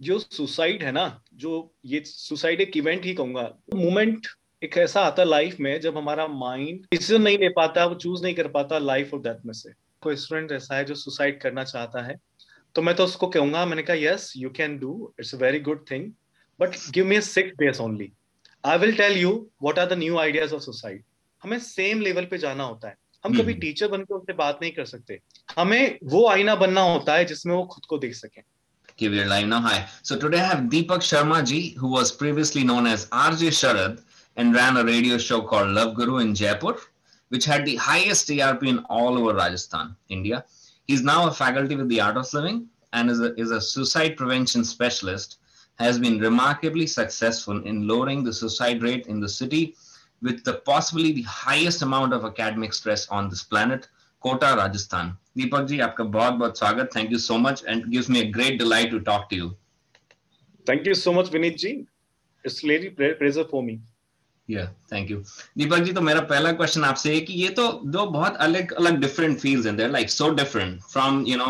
जो 0.00 0.18
सुसाइड 0.18 0.82
है 0.82 0.92
ना 0.92 1.04
जो 1.34 1.74
ये 1.84 2.02
सुसाइड 2.06 2.60
एक 2.60 2.76
इवेंट 2.76 3.04
ही 3.04 3.14
कहूँगा 3.14 3.42
मोमेंट 3.74 4.26
एक 4.62 4.76
ऐसा 4.78 5.00
आता 5.00 5.22
है 5.22 5.28
लाइफ 5.28 5.56
में 5.60 5.80
जब 5.80 5.96
हमारा 5.96 6.26
माइंड 6.26 6.86
डिसीज़न 6.92 7.22
नहीं 7.22 7.38
ले 7.38 7.48
पाता 7.48 7.84
वो 7.86 7.94
चूज़ 7.94 8.22
नहीं 8.22 8.34
कर 8.34 8.48
पाता 8.48 8.78
लाइफ 8.78 9.14
और 9.14 9.20
डेथ 9.20 9.46
में 9.46 9.52
से। 9.52 9.72
कोई 10.00 10.16
स्टूडेंट 10.16 10.52
ऐसा 10.52 10.76
है 10.76 10.84
जो 10.84 10.94
सुसाइड 10.94 11.40
करना 11.40 11.64
चाहता 11.64 12.02
है 12.02 12.16
तो 12.74 12.82
मैं 12.82 12.94
तो 12.94 13.04
उसको 13.04 13.26
कहूँगा 13.26 13.64
मैंने 13.66 13.82
कहा 13.82 13.96
yes 13.96 14.32
you 14.36 14.50
can 14.50 14.78
do 14.78 15.14
it's 15.20 15.34
a 15.34 15.38
very 15.38 15.60
good 15.60 15.84
thing 15.90 16.10
but 16.60 16.76
give 16.90 17.06
me 17.06 17.20
six 17.20 17.56
days 17.58 17.80
only 17.82 18.12
I 18.64 18.78
will 18.78 18.96
tell 18.96 19.16
you 19.18 19.30
what 19.62 19.78
are 19.78 19.86
the 19.86 19.98
new 19.98 20.18
ideas 20.18 20.54
of 20.54 20.62
suicide 20.62 21.02
हमें 21.42 21.58
सेम 21.58 22.00
लेवल 22.00 22.24
पे 22.24 22.38
जाना 22.38 22.64
होता 22.64 22.88
है। 22.88 22.96
हम 23.24 23.36
कभी 23.38 23.54
टीचर 23.54 23.88
बनकर 23.88 24.14
उससे 24.14 24.32
बात 24.32 24.58
नहीं 24.62 24.72
कर 24.72 24.84
सकते। 24.84 25.18
हमें 25.58 25.98
वो 26.04 26.26
आईना 26.28 26.54
बनना 26.54 26.80
होता 26.80 27.14
है 27.14 27.24
जिसमें 27.24 27.54
वो 27.54 27.64
खुद 27.64 27.84
को 27.84 27.98
देख 27.98 28.14
सके। 28.14 28.40
Give 28.96 29.12
your 29.12 29.26
live 29.26 29.46
now. 29.46 29.60
Hi. 29.60 29.86
So 30.00 30.16
today 30.16 30.40
I 30.40 30.44
have 30.44 30.70
Deepak 30.70 31.02
Sharma 31.04 31.46
ji, 31.46 31.72
who 31.72 31.86
was 31.86 32.10
previously 32.10 32.64
known 32.64 32.86
as 32.86 33.04
RJ 33.10 33.48
Sharad 33.52 34.02
and 34.36 34.54
ran 34.54 34.78
a 34.78 34.84
radio 34.84 35.18
show 35.18 35.42
called 35.42 35.68
Love 35.68 35.94
Guru 35.94 36.16
in 36.16 36.34
Jaipur, 36.34 36.78
which 37.28 37.44
had 37.44 37.66
the 37.66 37.76
highest 37.76 38.26
TRP 38.26 38.68
in 38.68 38.78
all 38.88 39.18
over 39.18 39.34
Rajasthan, 39.34 39.94
India. 40.08 40.46
He's 40.86 41.02
now 41.02 41.28
a 41.28 41.30
faculty 41.30 41.76
with 41.76 41.90
the 41.90 42.00
Art 42.00 42.16
of 42.16 42.32
Living 42.32 42.68
and 42.94 43.10
is 43.10 43.20
a, 43.20 43.38
is 43.38 43.50
a 43.50 43.60
suicide 43.60 44.16
prevention 44.16 44.64
specialist. 44.64 45.40
Has 45.78 45.98
been 45.98 46.18
remarkably 46.18 46.86
successful 46.86 47.62
in 47.64 47.86
lowering 47.86 48.24
the 48.24 48.32
suicide 48.32 48.82
rate 48.82 49.08
in 49.08 49.20
the 49.20 49.28
city 49.28 49.76
with 50.22 50.42
the 50.42 50.54
possibly 50.64 51.12
the 51.12 51.22
highest 51.22 51.82
amount 51.82 52.14
of 52.14 52.24
academic 52.24 52.72
stress 52.72 53.06
on 53.08 53.28
this 53.28 53.42
planet, 53.42 53.88
Kota, 54.22 54.54
Rajasthan. 54.56 55.16
Deepak 55.36 55.68
ji, 55.68 55.80
आपका 55.80 56.04
बहुत 56.04 56.34
बहुत 56.34 56.58
स्वागत. 56.58 57.20
So 57.20 57.38
much, 57.38 57.62
and 57.66 57.82
it 57.82 57.90
gives 57.90 58.08
me 58.08 58.20
a 58.20 58.30
great 58.30 58.58
delight 58.58 58.90
to 58.90 59.00
talk 59.00 59.28
to 59.30 59.36
you. 59.36 59.56
Thank 60.66 60.86
you 60.86 60.94
so 60.94 61.12
much, 61.12 61.30
Vinit 61.30 61.56
ji. 61.56 61.86
It's 62.44 62.62
really 62.64 62.90
pleasure 62.90 63.44
for 63.44 63.62
me. 63.62 63.80
Yeah, 64.48 64.68
thank 64.88 65.10
you. 65.10 65.24
दीपक 65.58 65.84
जी 65.84 65.92
तो 65.92 66.00
मेरा 66.00 66.20
पहला 66.30 66.52
question 66.52 66.84
आपसे 66.84 67.14
है 67.14 67.20
कि 67.20 67.34
ये 67.34 67.48
तो 67.58 67.70
दो 67.94 68.06
बहुत 68.06 68.36
अलग 68.46 68.72
अलग 68.72 69.00
डिफरेंट 69.00 69.38
फील्ड्स 69.40 69.66
हैं 69.66 69.88
like 69.88 70.10
so 70.10 70.28
different 70.34 70.80
from 70.82 71.24
you 71.26 71.36
know 71.36 71.46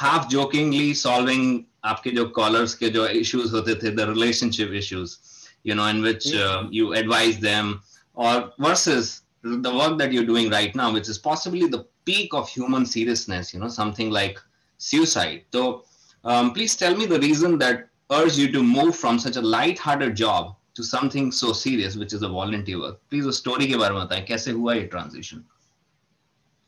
half 0.00 0.28
jokingly 0.30 0.94
solving 0.94 1.62
आपके 1.92 2.10
जो 2.10 2.24
कॉलर्स 2.38 2.74
के 2.82 2.88
जो 2.96 3.06
इश्यूज़ 3.22 3.54
होते 3.54 3.74
थे 3.82 3.90
the 3.90 4.08
relationship 4.10 4.72
issues 4.82 5.16
you 5.64 5.74
know 5.74 5.86
in 5.86 6.02
which 6.02 6.34
uh, 6.34 6.66
you 6.70 6.94
advise 6.94 7.38
them 7.40 7.82
or 8.14 8.52
versus 8.58 9.22
the 9.42 9.72
work 9.74 9.98
that 9.98 10.12
you're 10.12 10.24
doing 10.24 10.50
right 10.50 10.74
now, 10.74 10.92
which 10.92 11.08
is 11.08 11.18
possibly 11.18 11.66
the 11.66 11.86
peak 12.08 12.34
of 12.40 12.48
human 12.48 12.86
seriousness, 12.86 13.52
you 13.54 13.60
know, 13.60 13.68
something 13.68 14.10
like 14.10 14.38
suicide. 14.78 15.42
So 15.52 15.84
um, 16.24 16.52
please 16.52 16.76
tell 16.76 16.96
me 16.96 17.06
the 17.06 17.20
reason 17.20 17.58
that 17.58 17.88
urged 18.10 18.38
you 18.38 18.50
to 18.52 18.62
move 18.62 18.94
from 18.96 19.18
such 19.18 19.36
a 19.36 19.42
light-hearted 19.56 20.14
job 20.16 20.54
to 20.74 20.82
something 20.82 21.30
so 21.32 21.52
serious, 21.52 21.96
which 21.96 22.12
is 22.12 22.22
a 22.22 22.28
volunteer 22.28 22.80
work. 22.80 23.00
Please 23.10 23.26
a 23.26 23.32
story 23.32 23.66
के 23.66 23.76
बारे 23.76 23.94
में 23.94 24.04
बताएँ 24.04 24.24
कैसे 24.26 24.52
हुआ 24.52 24.74
ये 24.74 24.88
transition? 24.90 25.44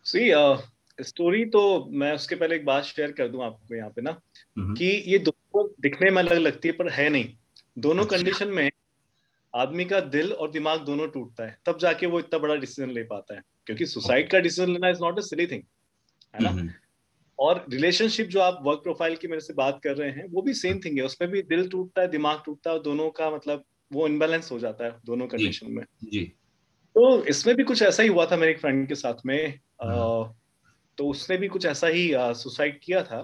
See, 0.07 0.29
uh, 0.35 0.59
story 0.99 1.45
तो 1.51 1.61
मैं 2.01 2.13
उसके 2.15 2.35
पहले 2.35 2.57
एक 2.57 2.65
बात 2.65 2.85
शेयर 2.85 3.13
कर 3.19 3.29
दूँ 3.29 3.45
आपको 3.45 3.75
यहाँ 3.75 3.91
पे 3.91 4.03
ना 4.03 4.11
mm-hmm. 4.11 4.79
कि 4.79 4.87
ये 5.13 5.19
दोनों 5.19 5.67
दिखने 5.81 6.11
में 6.11 6.23
अलग 6.23 6.39
लगती 6.39 6.69
है 6.69 6.75
पर 6.77 6.89
है 6.93 7.09
नहीं 7.11 7.29
दोनों 7.79 8.05
कंडीशन 8.07 8.45
अच्छा। 8.45 8.55
में 8.55 8.71
आदमी 9.55 9.85
का 9.85 10.01
दिल 10.15 10.33
और 10.33 10.51
दिमाग 10.51 10.81
दोनों 10.87 11.07
टूटता 11.15 11.45
है 11.45 11.59
तब 11.67 11.79
जाके 11.79 12.07
वो 12.07 12.19
इतना 12.21 12.39
बड़ा 12.39 12.57
डिसीज़न 12.65 12.91
ले 12.91 13.03
पाता 13.13 13.35
है 13.35 13.43
क्योंकि 13.71 13.87
सुसाइड 13.87 14.31
का 14.31 14.39
डिसीज़न 14.39 14.73
लेना 14.73 14.89
is 14.89 14.99
not 15.03 15.19
a 15.19 15.23
silly 15.23 15.47
thing 15.47 15.63
है 16.35 16.43
ना? 16.43 16.51
हम्म। 16.51 16.71
और 17.39 17.65
रिलेशनशिप 17.71 18.27
जो 18.27 18.41
आप 18.41 18.59
वर्क 18.63 18.79
प्रोफ़ाइल 18.79 19.17
की 19.17 19.29
मेरे 19.29 19.41
से 19.41 19.55
बात 19.55 19.81
कर 19.85 19.97
रहे 19.97 20.11
हैं 20.11 20.27
वो 20.31 20.43
भी 20.43 20.55
सेम 20.55 20.81
थिंग 20.81 20.99
है। 20.99 21.05
उसमें 21.05 21.31
भी 21.31 21.43
दिल 21.43 21.69
टूटता 21.69 22.03
है 22.03 22.09
दिमाग 22.09 22.43
टूटता 22.47 22.71
है 22.71 22.77
और 22.77 22.83
दोनों 22.83 23.09
का 23.11 23.31
मतलब 23.31 23.65
वो 23.93 24.07
इनबैलेंस 24.09 24.53
हो 24.53 24.59
जाता 24.59 24.85
है 24.85 24.95
दोनों 25.07 25.27
कंडीशन 25.27 25.71
में। 25.71 25.85
जी। 26.05 26.25
तो 26.97 27.25
इसमें 27.25 27.57
भी 27.57 27.65
कुछ 27.65 27.83
ऐसा 27.83 28.03
ही 28.03 28.09
हुआ 28.09 28.27
था 28.27 28.37
मेरे 28.37 28.53
एक 28.53 28.61
फ्रेंड 28.61 28.87
के 28.89 28.95
साथ 28.95 29.27
में। 29.27 29.59
आ, 29.83 29.87
हाँ। 29.87 30.37
तो 30.99 31.09
उसने 31.09 31.37
भी 31.37 31.49
कुछ 31.49 31.67
ऐसा 31.67 31.87
ही 31.87 32.11
सुसाइड 32.15 32.81
किया 32.83 33.03
था। 33.03 33.23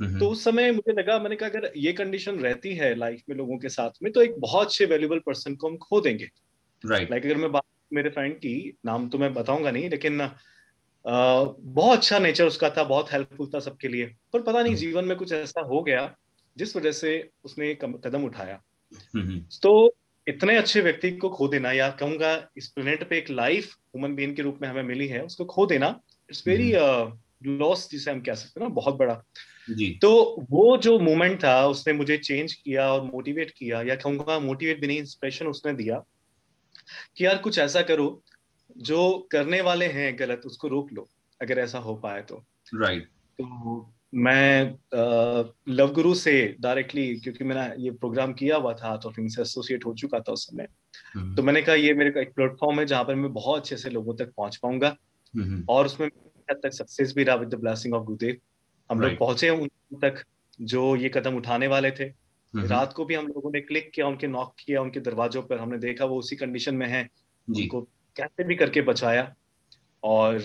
तो 0.00 0.28
उस 0.28 0.42
समय 0.44 0.70
मुझे 0.72 0.92
लगा 0.92 1.18
मैंने 1.18 1.36
कहा 1.36 1.48
अगर 1.48 1.70
ये 1.76 1.92
कंडीशन 1.92 2.38
रहती 2.38 2.74
है 2.74 2.94
लाइफ 2.94 3.22
में 3.28 3.36
लोगों 3.36 3.58
के 3.58 3.68
साथ 3.68 4.02
में 4.02 4.12
तो 4.12 4.22
एक 4.22 4.34
बहुत 4.38 4.66
अच्छे 4.66 4.84
वैल्यूबल 4.84 5.18
पर्सन 5.18 5.54
को 5.54 5.68
हम 5.68 5.76
खो 5.76 6.00
देंगे। 6.00 6.28
राइट 6.84 7.10
लाइक 7.10 7.24
अगर 7.24 7.36
मैं 7.36 7.50
बात 7.52 7.62
मेरे 7.92 8.10
फ्रेंड 8.10 8.36
की 8.36 8.76
नाम 8.86 9.08
तो 9.08 9.18
मैं 9.18 9.32
बताऊँगा 9.34 9.70
नहीं 9.70 9.90
लेकिन 9.90 10.20
आ, 10.20 11.44
बहुत 11.44 11.98
अच्छा 11.98 12.18
नेचर 12.18 12.46
उसका 12.46 12.70
था 12.70 12.84
बहुत 12.84 13.12
हेल्पफुल 13.12 13.50
था 13.54 13.60
सबके 13.60 13.88
लिए। 13.88 14.06
पर 14.32 14.42
पता 14.42 14.62
नहीं 14.62 14.74
जीवन 14.74 15.04
में 15.04 15.16
कुछ 15.16 15.32
ऐसा 15.32 15.60
हो 15.60 15.82
गया 15.82 16.14
जिस 16.56 16.76
वजह 16.76 16.92
से 16.92 17.30
उसने 17.44 17.74
कदम 17.82 18.24
उठाया। 18.24 18.60
तो 19.62 19.94
इतने 20.26 20.56
अच्छे 20.56 20.80
व्यक्ति 20.80 21.10
को 21.10 21.28
खो 21.28 21.48
देना 21.48 21.72
या 21.72 21.88
कहूँगा 21.90 22.50
इस 22.56 22.68
प्लेनेट 22.68 23.08
पे 23.08 23.18
एक 23.18 23.30
लाइफ 23.30 23.66
ह्यूमन 23.66 24.14
बीइंग 24.14 24.34
के 24.36 24.42
रूप 24.42 24.58
में 24.62 24.68
हमें 24.68 24.82
मिली 24.82 25.06
है 25.08 25.22
उसको 25.24 25.44
खो 25.44 25.66
देना 25.66 25.88
इट्स 26.30 26.42
वेरी 26.46 26.72
लॉस 27.58 27.90
जिसे 27.90 28.10
हम 28.10 28.20
कह 28.20 28.34
सकते 28.34 28.60
हैं 28.60 28.68
ना 28.68 28.74
बहुत 28.74 28.94
बड़ा। 28.94 29.22
जी। 29.70 29.90
तो 30.02 30.10
वो 30.50 30.76
जो 30.76 30.98
मोमेंट 30.98 31.42
था 31.44 31.66
उसने 31.66 31.92
मुझे 31.92 32.16
चेंज 32.18 32.54
किया 32.54 32.92
और 32.92 33.02
मोटिवेट 33.02 33.50
किया 33.50 33.82
या 33.82 33.94
कहूँगा 33.94 34.38
मोटिवेट 34.38 34.80
भी 34.80 34.86
नहीं 34.86 34.98
इंस्पिरेशन 34.98 35.46
उसने 35.46 35.72
दिया 35.72 36.02
कि 37.16 37.24
यार 37.24 37.38
कुछ 37.38 37.58
ऐसा 37.58 37.82
करो 37.82 38.08
जो 38.82 39.02
करने 39.30 39.60
वाले 39.62 39.86
हैं 39.88 40.14
गलत 40.18 40.42
उसको 40.46 40.68
रोक 40.68 40.92
लो 40.92 41.08
अगर 41.40 41.58
ऐसा 41.58 41.78
हो 41.78 41.94
पाए 41.96 42.22
तो 42.22 42.44
राइट 42.74 43.02
right. 43.02 43.14
तो 43.38 43.92
मैं 44.14 44.74
लव 45.68 45.92
गुरु 45.92 46.14
से 46.14 46.32
डायरेक्टली 46.60 47.14
क्योंकि 47.16 47.44
मैंने 47.44 47.82
ये 47.82 47.90
प्रोग्राम 47.92 48.32
किया 48.32 48.56
हुआ 48.56 48.72
था 48.74 48.96
तो 48.96 49.10
फिर 49.10 49.28
से 49.28 49.42
एसोसिएट 49.42 49.84
हो 49.86 49.94
चुका 49.94 50.20
था 50.20 50.32
उस 50.32 50.46
समय 50.46 50.68
हम्म। 51.16 51.34
तो 51.34 51.42
मैंने 51.42 51.62
कहा 51.62 51.74
ये 51.74 51.94
मेरे 51.94 52.10
का 52.10 52.20
एक 52.20 52.32
प्लेटफॉर्म 52.34 52.78
है 52.80 52.86
जहाँ 52.86 53.04
पर 53.04 53.14
मैं 53.14 53.32
बहुत 53.32 53.60
अच्छे 53.60 53.76
से 53.76 53.90
लोगों 53.90 54.14
तक 54.14 54.32
पहुँच 54.36 54.56
पाऊँगा 54.56 54.96
हम्म। 55.34 55.64
और 55.68 55.86
उसमें 55.86 56.08
तक 56.52 56.72
सक्सेस 56.72 57.12
भी 57.16 57.24
रहा 57.24 57.36
विद 57.36 57.48
द 57.48 57.60
ब्लेसिंग 57.60 57.94
ऑफ़ 57.94 58.04
गुरुदेव 58.04 58.36
हम 58.90 59.00
लोग 59.00 59.18
पहुँचे 59.18 59.50
उन 59.50 59.68
तक 59.94 60.22
जो 60.60 60.94
ये 60.96 61.08
कदम 61.08 61.36
उठाने 61.36 61.66
वाले 61.66 61.90
थे 61.90 62.08
रात 62.64 62.92
को 62.92 63.04
भी 63.04 63.14
हम 63.14 63.26
लोगों 63.26 63.50
ने 63.50 63.60
क्लिक 63.60 63.90
किया 63.94 64.06
उनके 64.06 64.26
नॉक 64.26 64.54
किया 64.60 64.82
उनके 64.82 65.00
दरवाजों 65.00 65.42
पर 65.42 65.58
हमने 65.58 65.78
देखा 65.78 66.04
वो 66.04 66.18
उसी 66.18 66.36
कंडीशन 66.36 66.74
में 66.74 66.88
है। 66.88 67.08
उनको 67.48 67.80
कैसे 68.16 68.44
भी 68.44 68.54
करके 68.56 68.82
बचाया 68.82 69.34
और 70.04 70.38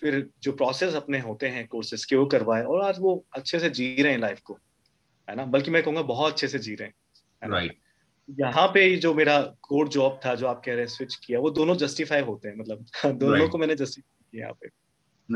फिर 0.00 0.30
जो 0.42 0.52
प्रोसेस 0.52 0.94
अपने 0.94 1.20
होते 1.20 1.48
हैं 1.48 1.66
कोर्सेज 1.66 2.04
के 2.04 2.16
वो 2.16 2.26
करवाए 2.26 2.62
और 2.62 2.80
आज 2.80 2.96
वो 2.98 3.24
अच्छे 3.32 3.58
से 3.58 3.70
जी 3.70 4.02
रहे 4.02 4.12
हैं 4.12 4.18
लाइफ 4.18 4.40
को 4.40 4.58
है 5.30 5.36
ना? 5.36 5.44
बल्कि 5.44 5.70
मैं 5.70 5.82
कहूँगा 5.82 6.02
बहुत 6.02 6.32
अच्छे 6.32 6.48
से 6.48 6.58
जी 6.58 6.74
रहे 6.74 6.88
हैं 6.88 7.50
राइट 7.50 7.78
यहाँ 8.40 8.68
पे 8.68 8.96
जो 8.96 9.14
मेरा 9.14 9.42
कोर 9.62 9.88
जॉब 9.88 10.20
था 10.26 10.34
जो 10.34 10.46
आप 10.46 10.62
कह 10.64 10.72
रहे 10.72 10.80
हैं 10.80 10.86
स्विच 10.86 11.14
किया 11.14 11.40
वो 11.40 11.50
दोनों 11.50 11.76
जस्टिफाई 11.76 12.20
होते 12.20 12.48
हैं 12.48 12.56
मतलब 12.56 12.86
दोनों 13.06 13.36
right. 13.36 13.50
को 13.50 13.58
मैंने 13.58 13.74
जस्टिफाई 13.74 14.28
किया 14.32 14.42
यहाँ 14.42 14.52
पे। 14.52 14.68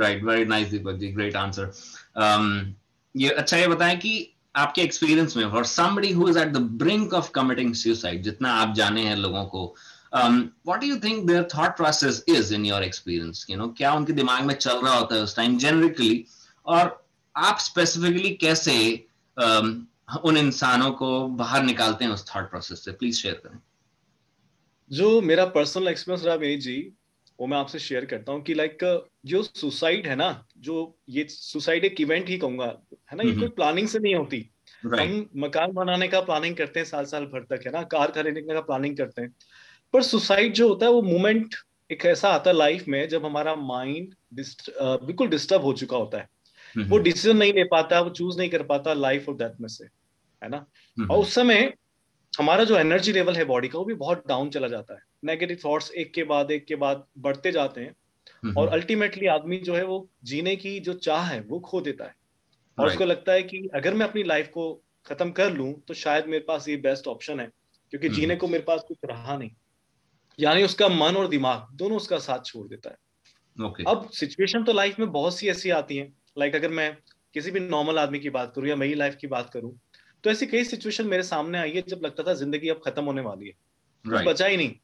Right 0.00 0.24
very 0.24 0.44
nice 0.44 0.68
Deepak 0.68 0.92
ji 0.92 1.08
great 1.08 1.36
answer 1.36 2.74
ये 3.16 3.30
अच्छा 3.30 3.56
ये 3.56 3.68
बताएँ 3.68 3.96
कि 3.98 4.34
आपके 4.56 4.82
एक्सपीरियंस 4.82 5.36
में 5.36 5.50
for 5.50 5.64
somebody 5.64 6.12
who 6.12 6.28
is 6.28 6.38
at 6.38 6.48
the 6.48 6.56
brink 6.56 7.14
of 7.14 7.30
committing 7.30 7.74
suicide 7.74 8.22
जितना 8.22 8.52
आप 8.52 8.74
जाने 8.74 9.02
हैं 9.02 9.16
लोगों 9.16 9.44
को 9.44 9.74
what 10.14 10.84
you 10.84 10.96
think 10.96 11.26
their 11.26 11.48
thought 11.56 11.76
process 11.76 12.24
is 12.28 12.54
in 12.54 12.66
your 12.66 12.82
experience 12.82 13.46
you 13.50 13.56
know 13.56 13.68
क्या 13.68 13.94
उनके 13.94 14.12
दिमाग 14.12 14.44
में 14.44 14.54
चल 14.54 14.76
रहा 14.76 14.94
होता 14.94 15.14
है 15.14 15.22
उस 15.22 15.36
टाइम 15.36 15.58
जनरिकली 15.58 16.24
और 16.66 17.06
आप 17.36 17.58
स्पेसिफिकली 17.58 18.30
कैसे 18.30 19.06
um, 19.42 19.74
उन 20.24 20.36
इंसानों 20.36 20.90
को 20.90 21.28
बाहर 21.28 21.62
निकालते 21.62 22.04
हैं 22.04 22.12
उस 22.12 22.24
थॉट 22.36 22.50
प्रोसेस 22.50 22.84
से? 22.84 22.92
प्लीज़ 22.92 23.16
शेयर 23.16 23.34
करें। 23.34 23.58
जो 24.92 25.20
मेरा 25.20 25.44
पर्सनल 25.44 25.88
एक्सपीरियंस 25.88 26.26
रहा 26.26 26.36
मेरी 26.36 26.56
जी 26.56 26.92
वो 27.40 27.46
मैं 27.46 27.58
आपसे 27.58 27.78
शेयर 27.78 28.04
करता 28.04 28.32
हूँ 28.32 28.42
कि 28.42 28.54
लाइक 28.54 28.78
जो 29.26 29.42
सुसाइड 29.42 30.06
है 30.06 30.16
ना 30.16 30.46
जो 30.58 30.98
ये 31.08 31.26
सुसाइड 31.28 31.84
एक 31.84 32.00
इवेंट 32.00 32.28
ही 32.28 32.38
कहूँगा 32.38 32.66
है 33.10 33.16
ना 33.16 33.22
ये 33.22 33.32
कोई 33.32 33.48
प्लानिंग 33.48 33.88
से 33.88 33.98
नहीं 33.98 34.14
होती। 34.14 34.48
Right. 34.84 35.00
हम 35.00 35.28
मकान 35.36 35.72
बनाने 35.72 36.08
का 36.08 36.20
प्लानिंग 36.20 36.56
करते 36.56 36.80
हैं 36.80 36.86
साल 36.86 37.04
साल 37.04 37.24
भर 37.26 37.44
तक 37.50 37.66
है 37.66 37.72
ना 37.72 37.82
कार 37.82 38.10
खरीदने 38.10 38.54
का 38.54 38.60
प्लानिंग 38.60 38.96
करते 38.96 39.22
हैं। 39.22 39.34
पर 39.94 40.02
सुसाइड 40.02 40.52
जो 40.52 40.68
होता 40.68 40.86
है 40.86 40.92
वो 40.92 41.02
मोमेंट 41.02 41.54
एक 41.90 42.04
ऐसा 42.06 42.28
आता 42.28 42.50
है 42.50 42.56
लाइफ 42.56 42.84
में 42.88 43.08
जब 43.08 43.24
हमारा 43.24 43.54
माइंड 43.54 44.14
बिल्कुल 44.34 45.28
डिस्टर्ब 45.28 45.62
हो 45.62 45.72
चुका 45.72 45.96
होता 45.96 46.18
है। 46.18 46.28
वो 46.76 46.98
डिसीज़न 46.98 47.36
नहीं 47.36 47.52
ले 47.52 47.64
पाता 47.64 48.00
वो 48.00 48.10
चूज़ 48.10 48.38
नहीं 48.38 48.50
कर 48.50 48.62
पाता 48.62 48.92
लाइफ 48.94 49.28
और 49.28 49.36
डेथ 49.36 49.60
में 49.60 49.68
से 49.68 49.84
है 50.42 50.48
ना? 50.48 50.66
और 51.10 51.18
उस 51.18 51.34
समय 51.34 51.72
हमारा 52.38 52.64
जो 52.64 52.76
एनर्जी 52.76 53.12
लेवल 53.12 53.36
है 53.36 53.44
बॉडी 53.44 53.68
का 53.68 53.78
वो 53.78 53.84
भी 53.84 53.94
बहुत 53.94 54.24
डाउन 54.28 54.50
चला 54.50 54.68
जाता 54.68 54.94
है। 54.94 55.00
नेगेटिव 55.24 55.58
थॉट्स 55.64 55.90
एक 55.90 56.12
के 56.14 56.24
बाद 56.24 56.50
एक 56.50 56.64
के 56.64 56.76
बाद 56.76 57.04
बढ़ते 57.18 57.52
जाते 57.52 57.80
हैं। 57.80 58.54
और 58.56 58.68
अल्टीमेटली 58.68 59.26
आदमी 59.26 59.56
जो 59.56 59.74
है 59.74 59.84
वो 59.84 60.08
जीने 60.24 60.56
की 60.56 60.80
जो 60.80 60.92
चाह 60.92 61.22
है 61.22 61.40
वो 61.40 61.60
खो 61.60 61.80
देता 61.80 62.04
है। 62.04 62.14
और 62.78 62.86
उसको 62.86 63.04
लगता 63.04 63.32
है 63.32 63.42
कि 63.42 63.68
अगर 63.74 63.94
मैं 63.94 64.06
अपनी 64.06 64.22
लाइफ 64.22 64.48
को 64.48 64.72
खत्म 65.06 65.30
कर 65.30 65.52
लूँ 65.52 65.72
तो 65.88 65.94
शायद 65.94 66.26
मेरे 66.26 66.44
पास 66.48 66.68
ये 66.68 66.76
बेस्ट 66.76 67.06
ऑप्शन 67.08 67.40
है 67.40 67.46
क्योंकि 67.90 68.08
जीने 68.08 68.36
को 68.36 68.48
मेरे 68.48 68.64
पास 68.64 68.84
कुछ 68.88 68.98
रहा 69.04 69.36
नहीं। 69.36 69.50
यानी 70.38 70.62
उसका 70.62 70.88
मन 70.88 71.16
और 71.16 71.28
दिमाग 71.28 71.66
दोनों 71.76 71.96
उसका 71.96 72.18
साथ 72.18 72.44
छोड़ 72.44 72.68
देता 72.68 72.90
है। 72.90 72.96
Okay. 73.66 73.84
अब 73.88 74.08
सिचुएशन 74.10 74.64
तो 74.64 74.72
लाइफ 74.72 74.98
में 74.98 75.10
बहुत 75.12 75.38
सी 75.38 75.48
ऐसी 75.48 75.70
आती 75.70 75.96
हैं। 75.96 76.12
लाइक 76.38 76.52
like 76.52 76.64
अगर 76.64 76.74
मैं 76.74 76.96
किसी 77.34 77.50
भी 77.50 77.60
नॉर्मल 77.60 77.98
आदमी 77.98 78.18
की 78.18 78.30
बात 78.30 78.52
करूँ 78.56 78.68
या 78.68 78.76
मेरी 78.76 78.94
लाइफ 78.94 79.16
की 79.20 79.26
बात 79.26 79.50
करूँ 79.50 79.72
तो 80.24 80.30
ऐसी 80.30 80.46
कई 80.46 80.64
सिचुएशन 80.64 81.06
मेरे 81.06 81.22
सामने 81.22 81.58
आई 81.58 81.70
है 81.70 81.82
जब 81.88 82.00
लगता 82.04 82.22
था 82.22 82.34
ज़िंदगी 82.34 82.68
अब 82.68 82.80
खत्म 82.86 83.04
होने 83.04 83.22
वाली 83.22 83.46
है 83.46 83.54
right. 84.12 84.28
बचा 84.28 84.46
ही 84.46 84.56
नहीं 84.56 84.74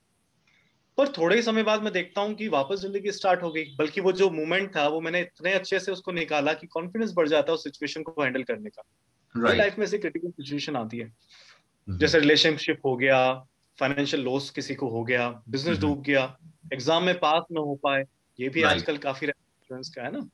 पर 0.96 1.08
थोड़े 1.08 1.36
ही 1.36 1.42
समय 1.42 1.62
बाद 1.62 1.82
मैं 1.82 1.92
देखता 1.92 2.20
हूँ 2.20 2.34
कि 2.34 2.48
वापस 2.48 2.78
ज़िंदगी 2.78 3.12
स्टार्ट 3.12 3.42
हो 3.42 3.50
गई 3.50 3.64
बल्कि 3.78 4.00
वो 4.00 4.12
जो 4.12 4.30
मोमेंट 4.30 4.76
था 4.76 4.88
वो 4.88 5.00
मैंने 5.00 5.20
इतने 5.20 5.52
अच्छे 5.52 5.80
से 5.80 5.92
उसको 5.92 6.12
निकाला 6.12 6.52
कि 6.52 6.66
कॉन्फिडेंस 6.66 7.12
बढ़ 7.16 7.28
जाता 7.28 7.52
है 7.52 7.54
उस 7.54 7.64
सिचुएशन 7.64 8.02
को 8.02 8.22
हैंडल 8.22 8.42
करने 8.42 8.70
का 8.70 8.82
right. 9.42 9.58
लाइफ 9.58 9.78
में 9.78 9.86
से 9.86 9.98
क्रिटिकल 9.98 10.30
सिचुएशन 10.30 10.76
आती 10.76 10.98
है 10.98 11.06
mm-hmm. 11.06 12.00
जैसे 12.00 12.18
रिलेशनशिप 12.18 12.80
हो 12.84 12.96
गया 12.96 13.34
फाइनेंशियल 13.80 14.22
लॉस 14.22 14.50
किसी 14.50 14.74
को 14.74 14.88
हो 14.88 15.04
गया 15.04 15.42
बिज़नेस 15.48 15.76
mm-hmm. 15.76 15.94
डूब 15.94 16.02
गया 16.02 16.38
एग्ज़ाम 16.72 17.04
में 17.04 17.18
पास 17.18 17.42
ना 17.52 17.60
हो 17.60 17.74
पाए 17.74 18.04
ये 18.40 18.48
भी 18.48 18.60
right. 18.60 18.76
आजकल 18.76 18.96
काफ़ी 18.96 19.26
का 19.72 20.04
है 20.04 20.12
ना 20.12 20.28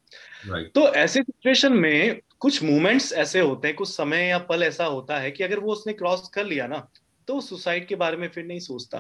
right. 0.53 0.75
तो 0.75 0.95
ऐसे 0.95 1.23
सिचुएशन 1.23 1.73
में 1.73 2.21
कुछ 2.45 2.63
मोमेंट्स 2.63 3.13
ऐसे 3.13 3.41
होते 3.41 3.69
हैं 3.69 3.77
कुछ 3.77 3.89
समय 3.89 4.27
या 4.27 4.39
पल 4.39 4.63
ऐसा 4.63 4.85
होता 4.85 5.19
है 5.19 5.31
कि 5.31 5.45
अगर 5.45 5.59
वो 5.59 5.73
उसने 5.73 5.93
क्रॉस 5.93 6.29
कर 6.29 6.47
लिया 6.47 6.67
ना 6.67 6.89
तो 7.29 7.41
सुसाइड 7.41 7.87
के 7.87 7.97
बारे 7.97 8.17
में 8.17 8.29
फिर 8.29 8.45
नहीं 8.45 8.59
सोचता। 8.61 8.99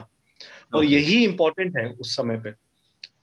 और 0.74 0.84
यही 0.84 1.24
इंपॉर्टेंट 1.24 1.76
है 1.78 1.86
उस 1.90 2.14
समय 2.16 2.36
पे। 2.36 2.50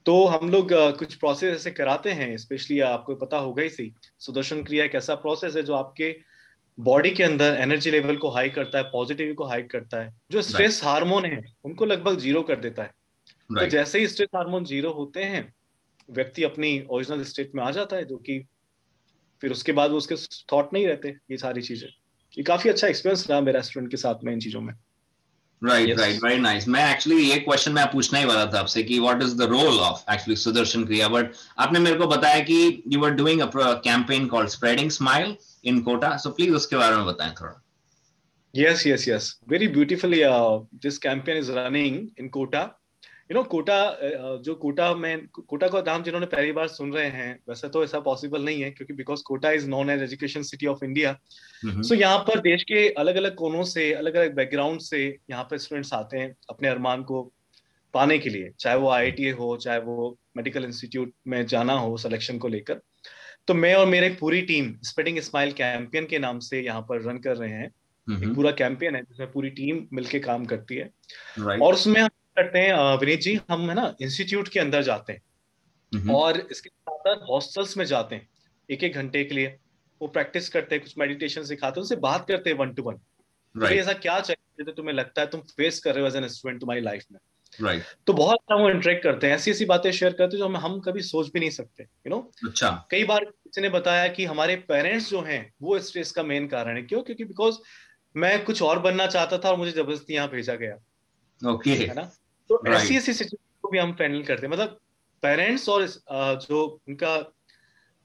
तो 0.06 0.24
हम 0.26 0.50
लोग 0.50 0.68
कुछ 0.98 1.14
प्रोसेस 1.14 1.54
ऐसे 1.54 1.70
कराते 1.70 2.10
हैं 2.10 2.36
स्पेशली 2.36 2.78
आपको 2.80 3.14
पता 3.14 3.38
होगा 3.38 3.62
ही 3.62 3.68
सही 3.68 3.92
सुदर्शन 4.18 4.62
क्रिया 4.64 4.84
एक 4.84 4.94
ऐसा 4.94 5.14
प्रोसेस 5.14 5.56
है 5.56 5.62
जो 5.62 5.74
आपके 5.74 6.14
बॉडी 6.78 7.10
के 7.10 7.22
अंदर 7.22 7.56
एनर्जी 7.60 7.90
लेवल 7.90 8.16
को 8.16 8.30
हाई 8.30 8.48
करता 8.48 8.78
है 8.78 8.84
पॉजिटिव 8.84 9.34
को 9.34 9.44
हाई 9.44 9.62
करता 9.62 10.02
है। 10.02 10.14
जो 10.30 10.42
स्ट्रेस. 10.42 10.80
हार्मोन 10.84 11.24
है 11.24 11.42
उनको 11.64 11.84
लगभग 11.84 12.18
ज़ीरो 12.18 12.42
कर 12.42 12.56
देता 12.56 12.82
है। 12.82 12.90
तो 13.50 13.66
जैसे 13.66 13.98
ही 13.98 14.06
स्ट्रेस 14.06 14.28
हार्मोन 14.36 14.64
ज़ीरो 14.64 14.92
होते 14.92 15.24
हैं 15.24 15.52
व्यक्ति 16.08 16.42
अपनी 16.44 16.80
ओरिजिनल 16.90 17.24
स्टेट 17.24 17.50
में 17.54 17.62
आ 17.64 17.70
जाता 17.70 17.96
है 17.96 18.04
जो 18.04 18.16
कि 18.16 18.44
फिर 19.42 19.52
उसके 19.52 19.72
बाद 19.72 19.90
वो 19.90 19.96
उसके 19.96 20.16
थॉट 20.52 20.72
नहीं 20.72 20.86
रहते 20.86 21.08
ये 21.30 21.36
सारी 21.36 21.62
चीज़ें। 21.62 21.88
ये 22.38 22.42
काफ़ी 22.44 22.70
अच्छा 22.70 22.88
एक्सपीरियंस 22.88 23.26
रहा 23.30 23.40
मेरा 23.40 23.60
स्टूडेंट 23.60 23.90
के 23.90 23.96
साथ 23.96 24.24
में 24.24 24.32
इन 24.32 24.40
चीज़ों 24.40 24.60
में। 24.60 24.74
राइट 25.62 25.98
राइट 25.98 26.22
वेरी 26.24 26.40
नाइस 26.40 26.68
मैं 26.68 26.90
एक्चुअली 26.92 27.22
ये 27.22 27.38
क्वेश्चन 27.38 27.72
मैं 27.72 27.86
पूछना 27.92 28.18
ही 28.18 28.24
वाला 28.24 28.46
था 28.46 28.60
आपसे 28.60 28.82
कि 28.82 28.98
what 29.00 29.22
is 29.22 29.36
the 29.36 29.48
role 29.50 29.78
of 29.80 30.12
actually 30.12 30.36
Sudarshan 30.36 30.84
Kriya 30.84 31.08
but 31.08 31.32
आपने 31.58 31.78
मेरे 31.78 31.98
को 31.98 32.06
बताया 32.06 32.40
कि 32.40 32.82
you 32.88 33.04
are 33.04 33.10
doing 33.10 33.40
a 33.40 33.50
campaign 33.84 34.26
called 34.26 34.48
spreading 34.48 34.90
smile 34.90 35.36
in 35.64 35.80
Kota 35.82 36.16
so 36.16 36.30
please 36.30 36.54
उसके 36.54 36.76
बारे 36.76 36.96
में 36.96 37.06
बताएँ 37.06 37.34
थोड़ा। 37.40 37.58
Yes 38.54 38.80
yes 38.86 39.04
yes. 39.08 39.26
Very 39.50 39.66
beautifully 39.74 40.18
uh, 40.30 40.60
this 40.84 40.98
campaign 40.98 41.38
is 41.42 41.50
running 41.58 41.94
in 42.18 42.26
kota. 42.30 42.64
You 43.30 43.34
know 43.34 43.42
Kota 43.42 43.76
जो 44.44 44.54
कोटा 44.54 44.94
में 44.94 45.26
कोटा 45.28 45.68
का 45.68 45.80
नाम 45.80 46.02
जिन्होंने 46.02 46.26
पहली 46.26 46.52
बार 46.52 46.68
सुन 46.68 46.92
रहे 46.92 47.08
हैं 47.10 47.38
वैसे 47.48 47.68
तो 47.68 47.84
ऐसा 47.84 48.00
पॉसिबल 48.00 48.44
नहीं 48.44 48.62
है 48.62 48.70
क्योंकि 48.70 48.94
because 48.94 49.22
Kota 49.26 49.50
is 49.50 49.68
known 49.68 49.90
as 49.90 50.02
education 50.02 50.42
city 50.42 50.66
of 50.66 50.84
India 50.84 51.16
so 51.66 51.94
यहाँ 51.94 52.18
पर 52.18 52.40
देश 52.40 52.62
के 52.62 52.88
अलग 52.98 53.16
अलग 53.16 53.34
कोनों 53.34 53.64
से 53.64 53.92
अलग 53.92 54.14
अलग 54.14 54.34
बैकग्राउंड 54.34 54.80
से 54.80 55.06
यहाँ 55.30 55.44
पर 55.44 55.58
स्टूडेंट्स 55.58 55.92
आते 55.92 56.18
हैं 56.18 56.34
अपने 56.50 56.68
अरमान 56.68 57.02
को 57.02 57.22
पाने 57.94 58.18
के 58.18 58.30
लिए 58.30 58.50
चाहे 58.60 58.76
वो 58.76 58.88
आईआईटीए 58.90 59.30
हो 59.32 59.56
चाहे 59.56 59.78
वो 59.78 60.16
मेडिकल 60.36 60.64
इंस्टीट्यूट 60.64 61.12
में 61.28 61.44
जाना 61.46 61.72
हो 61.72 61.96
सिलेक्शन 61.96 62.38
को 62.38 62.48
लेकर। 62.48 62.80
तो 63.48 63.54
मैं 63.54 63.74
और 63.74 63.86
मेरी 63.86 64.08
पूरी 64.14 64.40
टीम 64.42 64.72
स्प्रेडिंग 64.82 65.18
स्माइल 65.20 65.52
कैंपियन 65.52 66.06
के 66.06 66.18
नाम 66.18 66.38
से 66.38 66.60
यहाँ 66.60 66.80
पर 66.88 67.02
रन 67.02 67.18
कर 67.18 67.36
रहे 67.36 67.50
हैं। 67.50 67.66
एक 67.66 68.34
पूरा 68.34 68.50
कैंपेन 68.52 68.96
है 68.96 69.02
जिसमें 69.02 69.30
पूरी 69.32 69.50
टीम 69.50 69.86
मिलके 69.92 70.18
काम 70.20 70.44
करती 70.44 70.76
है। 70.76 70.88
Right. 71.38 71.62
और 71.62 71.74
उसमें 71.74 72.00
हम 72.00 72.08
करते 72.36 72.58
हैं 72.58 72.74
विनीत 72.98 73.20
जी 73.20 73.38
हम 73.50 73.68
है 73.70 73.74
ना 73.74 73.94
इंस्टीट्यूट 74.02 74.48
के 74.48 74.60
अंदर 74.60 74.82
जाते 74.82 75.12
हैं 75.12 76.14
और 76.14 76.38
इसके 76.40 76.68
साथ 76.68 76.98
साथ 76.98 77.26
हॉस्टल्स 77.30 77.76
में 77.76 77.84
जाते 77.84 78.14
हैं 78.14 78.28
एक 78.68 78.84
एक 78.84 78.94
घंटे 78.94 79.24
के 79.24 79.34
लिए। 79.34 79.56
वो 80.00 80.08
प्रैक्टिस 80.08 80.48
करते 80.48 80.74
हैं 80.74 80.84
कुछ 80.84 80.94
मेडिटेशन 80.98 81.44
सिखाते 81.44 81.80
हैं 81.80 81.82
उनसे 81.82 81.96
बात 82.02 82.26
करते 82.28 82.50
हैं 82.50 82.56
वन 82.58 82.72
टू 82.74 82.82
वन 82.82 82.98
ऐसा 83.54 83.92
क्या 83.94 84.18
चाहिए 84.20 84.64
तो 84.64 84.72
तुम्हें 84.72 84.94
लगता 84.94 85.20
है 85.20 85.26
तुम 85.30 85.40
फेस 85.56 85.80
कर 85.80 85.94
रहे 85.94 86.02
हो 86.02 86.08
एज 86.08 86.16
एन 86.16 86.28
स्टूडेंट 86.28 86.60
तुम्हारी 86.60 86.80
लाइफ 86.80 87.04
में। 87.12 87.18
Right 87.58 87.80
right. 87.80 87.96
तो 88.06 88.12
बहुत 88.12 88.38
अच्छा 88.38 88.54
वो 88.54 88.68
इंटरेक्ट 88.70 89.02
करते 89.02 89.26
हैं 89.26 89.34
ऐसी 89.34 89.50
ऐसी 89.50 89.64
बातें 89.64 89.90
शेयर 89.92 90.12
करते 90.12 90.36
हैं 90.36 90.38
जो 90.38 90.46
हम 90.46 90.56
हम 90.56 90.78
कभी 90.80 91.02
सोच 91.02 91.30
भी 91.32 91.40
नहीं 91.40 91.50
सकते 91.50 91.82
यू 91.82 91.88
you 92.04 92.10
नो 92.10 92.16
know? 92.16 92.48
अच्छा। 92.48 92.70
कई 92.90 93.04
बार 93.04 93.24
किसी 93.24 93.60
ने 93.60 93.68
बताया 93.68 94.06
कि 94.08 94.24
हमारे 94.24 94.56
पेरेंट्स 94.68 95.10
जो 95.10 95.20
हैं 95.22 95.42
वो 95.62 95.78
स्ट्रेस 95.80 96.12
का 96.12 96.22
मेन 96.22 96.46
कारण 96.48 96.76
है। 96.76 96.82
क्यों? 96.82 97.02
क्योंकि 97.02 97.24
बिकॉज़ 97.24 97.58
मैं 98.14 98.44
कुछ 98.44 98.62
और 98.62 98.78
बनना 98.78 99.06
चाहता 99.06 99.38
था 99.38 99.50
और 99.50 99.56
मुझे 99.56 99.72
ज़बरदस्ती 99.72 100.14
यहाँ 100.14 100.28
भेजा 100.28 100.54
गया। 100.54 100.74
Okay 101.42 101.70
okay. 101.70 101.88
है 101.88 101.94
ना? 101.94 102.10
तो 102.52 102.72
ऐसी 102.72 102.96
ऐसी 102.96 103.12
सिचुएशन 103.12 103.58
को 103.62 103.68
भी 103.68 103.78
हम 103.78 103.96
हैंडल 104.00 104.22
करते 104.22 104.46
हैं। 104.46 104.52
मतलब 104.52 104.78
पेरेंट्स 105.22 105.68
और 105.68 105.86
जो 106.38 106.80
उनका 106.88 107.16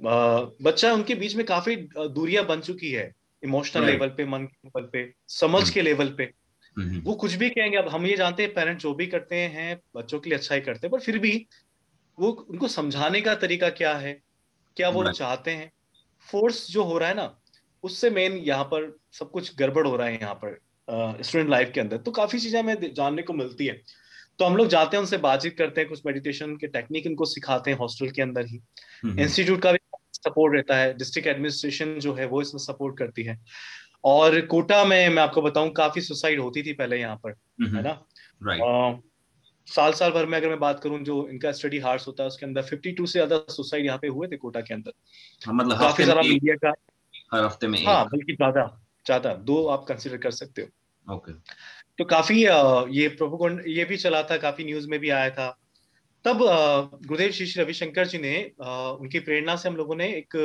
बच्चा 0.01 0.93
उनके 0.93 1.15
बीच 1.15 1.35
में 1.35 1.45
काफ़ी 1.45 1.75
दूरियाँ 1.97 2.45
बन 2.45 2.61
चुकी 2.61 2.91
है। 2.91 3.11
इमोशनल 3.43 3.85
लेवल 3.85 4.07
पे 4.07 4.25
मन 4.25 4.45
के 4.45 4.67
लेवल 4.67 4.89
पे 4.93 5.13
समझ 5.27 5.63
hmm. 5.63 5.73
के 5.73 5.81
लेवल 5.81 6.07
पे। 6.17 6.31
Hmm. 6.77 7.05
वो 7.05 7.13
कुछ 7.13 7.33
भी 7.33 7.49
कहेंगे 7.49 7.77
अब 7.77 7.87
हम 7.87 8.05
ये 8.05 8.15
जानते 8.17 8.43
हैं 8.43 8.53
पेरेंट्स 8.53 8.83
जो 8.83 8.93
भी 8.93 9.07
करते 9.07 9.35
हैं 9.35 9.79
बच्चों 9.95 10.19
के 10.19 10.29
लिए 10.29 10.37
अच्छा 10.37 10.55
ही 10.55 10.61
करते 10.61 10.87
हैं 10.87 10.91
पर 10.91 10.99
फिर 10.99 11.19
भी 11.19 11.47
वो 12.17 12.31
उनको 12.49 12.67
समझाने 12.67 13.21
का 13.21 13.35
तरीका 13.35 13.69
क्या 13.69 13.93
है? 13.95 14.13
क्या 14.77 14.89
वो 14.89 15.11
चाहते 15.11 15.51
हैं? 15.51 15.71
फोर्स 16.31 16.67
जो 16.71 16.83
हो 16.83 16.97
रहा 16.97 17.09
है 17.09 17.15
ना 17.15 17.39
उससे 17.83 18.09
मेन 18.09 18.33
यहाँ 18.33 18.63
पर 18.63 18.97
सब 19.13 19.31
कुछ 19.31 19.55
गड़बड़ 19.57 19.87
हो 19.87 19.95
रहा 19.95 20.07
है 20.07 20.19
यहाँ 20.21 20.33
पर 20.35 20.59
स्टूडेंट 21.23 21.49
लाइफ 21.49 21.71
के 21.73 21.79
अंदर। 21.79 21.97
तो 21.97 22.11
काफ़ी 22.11 22.39
चीज़ें 22.39 22.59
हमें 22.59 22.93
जानने 22.93 23.21
को 23.21 23.33
मिलती 23.33 23.65
है। 23.67 23.81
तो 24.39 24.45
हम 24.45 24.57
लोग 24.57 24.67
जाते 24.67 24.97
हैं 24.97 25.01
उनसे 25.01 25.17
बातचीत 25.17 25.57
करते 25.57 25.81
हैं 25.81 25.89
कुछ 25.89 26.01
मेडिटेशन 26.05 26.55
के 26.55 26.67
टेक्निक 26.67 27.05
इनको 27.07 27.25
सिखाते 27.25 27.71
हैं 27.71 27.77
हॉस्टल 27.77 28.09
के 28.09 28.21
अंदर 28.21 28.45
ही। 28.45 28.59
इंस्टीट्यूट 29.19 29.61
का 29.61 29.71
भी 29.71 29.79
सपोर्ट 30.17 30.55
रहता 30.55 30.77
है 30.77 30.93
डिस्ट्रिक्ट 30.97 31.27
एडमिनिस्ट्रेशन 31.27 31.97
जो 31.99 32.13
है 32.13 32.25
वो 32.27 32.41
इसमें 32.41 32.59
सपोर्ट 32.61 32.97
करती 32.97 33.23
है। 33.23 33.37
और 34.05 34.39
कोटा 34.47 34.83
में 34.85 35.09
मैं 35.09 35.23
आपको 35.23 35.41
बताऊँ 35.41 35.71
काफ़ी 35.73 36.01
सुसाइड 36.01 36.39
होती 36.39 36.63
थी 36.63 36.73
पहले 36.73 36.97
यहाँ 36.97 37.15
पर 37.25 37.35
है 37.67 37.81
ना? 37.83 37.99
Right. 38.41 39.01
साल 39.67 39.93
साल 39.93 40.11
भर 40.11 40.25
में 40.25 40.37
अगर 40.37 40.49
मैं 40.49 40.59
बात 40.59 40.79
करूँ 40.79 40.99
जो 41.03 41.27
इनका 41.29 41.51
स्टडी 41.51 41.79
हार्स 41.79 42.07
होता 42.07 42.23
है 42.23 42.27
उसके 42.27 42.45
अंदर 42.45 42.61
52 42.63 43.05
से 43.05 43.11
ज़्यादा 43.11 43.37
सुसाइड 43.51 43.85
यहाँ 43.85 43.97
पे 43.97 44.07
हुए 44.07 44.27
थे 44.27 44.37
कोटा 44.37 44.61
के 44.61 44.73
अंदर। 44.73 44.91
हाँ, 45.41 45.53
मतलब 45.53 45.79
काफ़ी 45.79 46.05
सारा 46.05 46.21
मीडिया 46.21 46.55
का 46.55 46.73
हर 47.33 47.43
हफ़्ते 47.43 47.67
में 47.67 47.83
हाँ 47.85 48.05
बल्कि 48.05 48.33
ज़्यादा 48.33 48.63
ज़्यादा 49.05 49.33
दो 49.43 49.65
आप 49.67 49.85
कंसिडर 49.87 50.17
कर 50.17 50.31
सकते 50.33 50.61
हो। 50.61 50.67
Okay. 51.07 51.33
तो 51.99 52.05
काफ़ी 52.05 52.43
ये 52.91 53.07
प्रोपोगंड 53.09 53.63
ये 53.67 53.85
भी 53.85 53.97
चला 53.97 54.21
था 54.23 54.37
काफ़ी 54.37 54.63
न्यूज़ 54.63 54.87
में 54.87 54.99
भी 54.99 55.09
आया 55.11 55.29
था 55.29 55.49
तब 56.25 56.39
गुरुदेव 56.41 57.31
श्री 57.31 57.45
श्री 57.45 57.61
रविशंकर 57.63 58.07
जी 58.07 58.17
ने 58.17 58.35
उनकी 58.59 59.19
प्रेरणा 59.21 59.55
से 59.55 59.69
हम 59.69 59.75
लोगों 59.75 59.95
ने 59.95 60.07
एक 60.09 60.35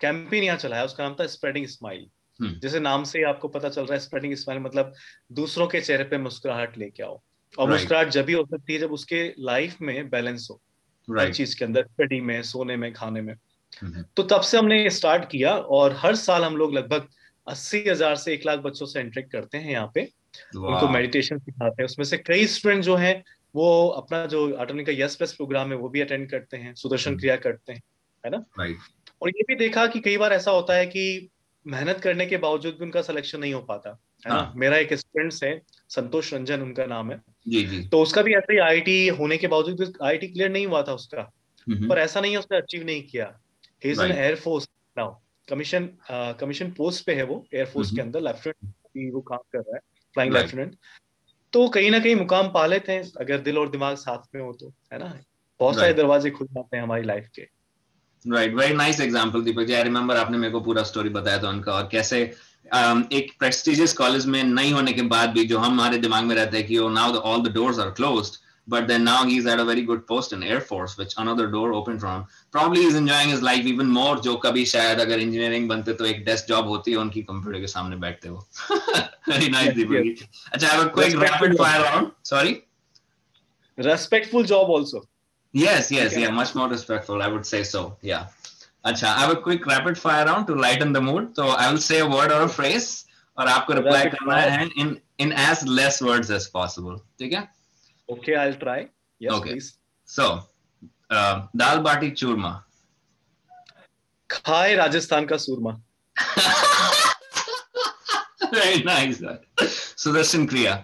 कैंपेन 0.00 0.44
यहाँ 0.44 0.56
चलाया 0.58 0.84
उसका 0.84 1.04
नाम 1.04 1.16
था 1.20 1.26
स्प्रेडिंग 1.28 1.66
स्माइल 1.68 2.06
हम्म। 2.40 2.58
जैसे 2.60 2.80
नाम 2.80 3.04
से 3.04 3.22
आपको 3.24 3.48
पता 3.48 3.68
चल 3.68 3.82
रहा 3.82 3.92
है 3.92 4.00
स्प्रेडिंग 4.00 4.34
स्माइल 4.36 4.60
मतलब 4.60 4.92
दूसरों 5.32 5.66
के 5.66 5.80
चेहरे 5.80 6.04
पे 6.04 6.18
मुस्कुराहट 6.18 6.78
लेके 6.78 7.02
आओ 7.02 7.12
और 7.12 7.56
right. 7.58 7.70
मुस्कुराहट 7.70 8.08
जब 8.08 8.24
भी 8.24 8.32
हो 8.32 8.44
सकती 8.46 8.72
है 8.72 8.78
जब 8.78 8.92
उसके 8.92 9.22
लाइफ 9.40 9.80
में 9.82 10.08
बैलेंस 10.10 10.48
हो 10.50 10.60
हर 11.08 11.32
चीज़ 11.32 11.56
के 11.58 11.64
अंदर 11.64 11.84
स्टडी 11.84 12.20
में 12.22 12.42
सोने 12.44 12.76
में 12.76 12.92
खाने 12.92 13.20
में 13.20 13.34
हम्म। 13.82 14.04
तो 14.16 14.22
तब 14.24 14.40
से 14.42 14.58
हमने 14.58 14.88
स्टार्ट 14.90 15.28
किया 15.30 15.56
और 15.76 15.96
हर 15.98 16.16
साल 16.16 16.44
हम 16.44 16.56
लोग 16.56 16.74
लगभग 16.74 17.08
अस्सी 17.46 17.84
हज़ार 17.88 18.16
से 18.16 18.32
एक 18.34 18.46
लाख 18.46 18.58
बच्चों 18.58 18.86
से 18.86 19.00
इंटरेक्ट 19.00 19.32
करते 19.32 19.58
हैं 19.58 19.70
यहाँ 19.70 19.90
पे। 19.94 20.02
उनको 20.56 20.88
मेडिटेशन 20.88 21.38
सिखाते 21.38 21.82
हैं। 21.82 21.84
उसमें 21.84 22.04
से 22.04 22.18
कई 22.18 22.46
स्टूडेंट 22.46 22.84
जो 22.84 22.96
हैं 22.96 23.22
वो 23.54 23.88
अपना 23.88 24.24
जो 24.26 24.48
अटर्नी 24.54 24.84
का 24.84 24.92
यस 24.92 25.16
प्लस 25.16 25.32
प्रोग्राम 25.32 25.70
है 25.70 25.76
वो 25.76 25.88
भी 25.88 26.00
अटेंड 26.00 26.30
करते 26.30 26.56
हैं 26.56 26.74
सुदर्शन 26.74 27.10
हम्म। 27.10 27.20
क्रिया 27.20 27.36
करते 27.36 27.72
हैं 27.72 27.82
है 28.24 28.30
ना? 28.30 28.44
और 29.22 29.28
ये 29.28 29.42
भी 29.48 29.54
देखा 29.54 29.86
कि 29.86 30.00
कई 30.00 30.16
बार 30.16 30.32
ऐसा 30.32 30.50
होता 30.50 30.74
है 30.74 30.86
कि 30.86 31.28
मेहनत 31.66 32.00
करने 32.00 32.26
के 32.26 32.36
बावजूद 32.36 32.74
भी 32.74 32.84
उनका 32.84 33.02
सिलेक्शन 33.02 33.40
नहीं 33.40 33.52
हो 33.54 33.60
पाता 33.60 33.90
है 33.90 34.30
ना? 34.30 34.34
हाँ। 34.34 34.52
मेरा 34.56 34.76
एक 34.76 34.94
स्टूडेंट 34.94 35.32
है 35.44 35.60
संतोष 35.90 36.32
रंजन 36.34 36.62
उनका 36.62 36.86
नाम 36.86 37.10
है। 37.12 37.20
जी 37.48 37.62
जी। 37.64 37.82
तो 37.88 38.02
उसका 38.02 38.22
भी 38.22 38.34
ऐसे 38.34 38.52
ही 38.52 38.58
आई 38.60 39.08
होने 39.18 39.36
के 39.36 39.46
बावजूद 39.46 39.80
भी 39.80 39.92
आई 40.02 40.18
क्लियर 40.18 40.50
नहीं 40.50 40.66
हुआ 40.66 40.82
था 40.82 40.92
उसका। 40.92 41.30
हम्म। 41.66 41.88
पर 41.88 41.98
ऐसा 41.98 42.20
नहीं 42.20 42.32
है 42.32 42.38
उसने 42.38 42.58
अचीव 42.58 42.84
नहीं 42.84 43.02
किया। 43.02 43.32
He 43.82 43.90
is 43.90 44.02
an 44.02 44.12
air force 44.12 44.68
now 44.96 45.14
commission 45.48 45.88
commission 46.40 46.70
post 46.70 47.06
पे 47.06 47.14
है 47.14 47.22
वो 47.22 47.44
एयरफोर्स 47.54 47.90
के 47.90 48.00
अंदर 48.00 48.20
लेफ्टिनेंट 48.20 49.14
वो 49.14 49.20
काम 49.20 49.38
कर 49.38 49.58
रहा 49.58 49.74
है 49.74 49.80
फ्लाइंग 50.14 50.34
लेफ्टिनेंट 50.34 50.76
तो 51.52 51.68
कहीं 51.68 51.90
ना 51.90 51.98
कहीं 51.98 52.16
मुकाम 52.16 52.48
पा 52.48 52.66
लेते 52.66 52.92
हैं 52.92 53.12
अगर 53.20 53.38
दिल 53.38 53.58
और 53.58 53.70
दिमाग 53.70 53.96
साथ 53.96 54.34
में 54.34 54.42
हो 54.42 54.52
तो 54.52 54.68
है 54.92 54.98
ना? 54.98 55.18
बहुत 55.60 55.76
सारे 55.76 55.94
दरवाजे 55.94 56.30
खुल 56.30 56.46
जाते 56.46 56.76
हैं 56.76 56.84
हमारी 56.84 57.02
लाइफ 57.02 57.28
के। 57.34 57.42
Right 58.32 58.54
very 58.54 58.74
nice 58.74 59.00
example 59.00 59.42
Deepak 59.42 59.64
ji. 59.64 59.72
I 59.72 59.82
remember 59.82 60.16
आपने 60.16 60.38
मेरे 60.38 60.52
को 60.52 60.60
पूरा 60.60 60.82
स्टोरी 60.82 61.08
बताया 61.08 61.42
था 61.42 61.48
उनका 61.48 61.72
और 61.72 61.88
कैसे 61.92 62.34
um, 62.76 63.12
एक 63.12 63.32
प्रेस्टिजियस 63.38 63.92
कॉलेज 63.92 64.26
में 64.26 64.42
नहीं 64.44 64.72
होने 64.72 64.92
के 64.92 65.02
बाद 65.02 65.30
भी 65.30 65.44
जो 65.44 65.58
हम 65.58 65.72
हमारे 65.72 65.98
दिमाग 65.98 66.24
में 66.24 66.34
रहता 66.36 66.56
है 66.56 66.62
कि 66.62 66.78
now 66.78 67.14
all 67.14 67.48
the 67.48 67.52
doors 67.52 67.78
are 67.78 67.90
closed 67.90 68.41
but 68.67 68.87
then 68.87 69.03
now 69.03 69.23
he's 69.25 69.45
at 69.45 69.59
a 69.59 69.65
very 69.65 69.81
good 69.81 70.05
post 70.07 70.33
in 70.33 70.43
Air 70.43 70.59
Force, 70.59 70.97
which 70.97 71.13
another 71.17 71.47
door 71.47 71.71
opened 71.73 72.01
for 72.01 72.07
him. 72.07 72.25
Probably 72.51 72.81
he's 72.81 72.95
enjoying 72.95 73.29
his 73.29 73.41
life 73.41 73.65
even 73.65 73.89
more. 73.89 74.15
जो 74.21 74.35
कभी 74.45 74.65
शायद 74.65 74.99
अगर 74.99 75.19
engineering 75.19 75.67
बनते 75.69 75.93
तो 75.93 76.05
एक 76.05 76.23
desk 76.25 76.47
job 76.47 76.67
होती 76.67 76.91
है 76.91 76.97
उनकी 76.97 77.21
कंप्यूटर 77.29 77.59
के 77.59 77.67
सामने 77.67 77.95
बैठते 78.05 78.29
हो 78.29 78.45
very 79.29 79.49
nice 79.49 79.73
Deepak 79.77 80.27
अच्छा 80.53 80.67
have 80.67 80.85
a 80.85 80.89
quick 80.89 81.17
rapid 81.21 81.57
fire 81.61 81.81
round 81.83 82.11
sorry 82.23 82.53
respectful 83.77 84.43
job 84.53 84.69
also 84.77 85.03
yes 85.53 85.91
yes 85.91 86.15
yeah 86.17 86.29
much 86.29 86.55
more 86.55 86.69
respectful 86.69 87.21
I 87.21 87.27
would 87.33 87.45
say 87.45 87.63
so 87.63 87.83
yeah 88.01 88.27
अच्छा 88.85 89.15
I 89.15 89.19
have 89.19 89.31
a 89.31 89.41
quick 89.47 89.65
rapid 89.65 89.97
fire 90.05 90.25
round 90.25 90.47
to 90.47 90.55
lighten 90.55 90.93
the 90.93 91.01
mood 91.09 91.35
so 91.35 91.49
I 91.49 91.71
will 91.71 91.83
say 91.89 91.99
a 91.99 92.09
word 92.15 92.33
or 92.37 92.41
a 92.45 92.55
phrase 92.61 92.95
और 93.37 93.47
आपको 93.47 93.73
reply 93.73 94.05
करना 94.09 94.35
है 94.35 94.63
in 94.79 94.95
in 95.19 95.31
as 95.31 95.59
less 95.67 96.01
words 96.03 96.31
as 96.31 96.45
possible 96.51 96.95
ठीक 97.19 97.33
है 97.33 97.41
okay 98.08 98.34
I 98.34 98.48
will 98.48 98.56
try 98.58 98.86
yes 99.20 99.40
please 99.42 99.72
so 100.08 100.28
दाल 101.62 101.78
बाटी 101.86 102.10
चूरमा 102.10 102.52
खाए 104.30 104.74
राजस्थान 104.74 105.26
का 105.26 105.36
सूरमा 105.36 105.72
वेरी 108.54 108.82
नाइस 108.84 109.20
सुदर्शन 110.04 110.46
क्रिया 110.46 110.74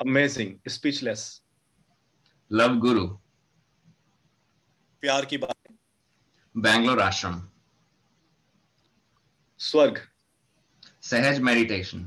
अमेजिंग 0.00 0.70
स्पीचलेस 0.70 1.24
लव 2.50 2.78
गुरु 2.80 3.06
प्यार 5.02 5.24
की 5.30 5.38
बात 5.38 5.72
बैंगलोर 6.54 7.00
आश्रम 7.00 7.40
स्वर्ग 9.60 9.98
Sahaj 11.10 11.40
meditation 11.40 12.06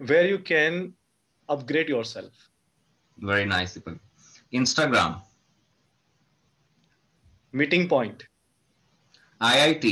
where 0.00 0.26
you 0.26 0.38
can 0.38 0.76
upgrade 1.49 1.89
yourself 1.89 2.33
very 3.31 3.45
nice 3.45 3.77
instagram 4.53 5.21
meeting 7.51 7.87
point 7.87 8.25
iit 9.41 9.85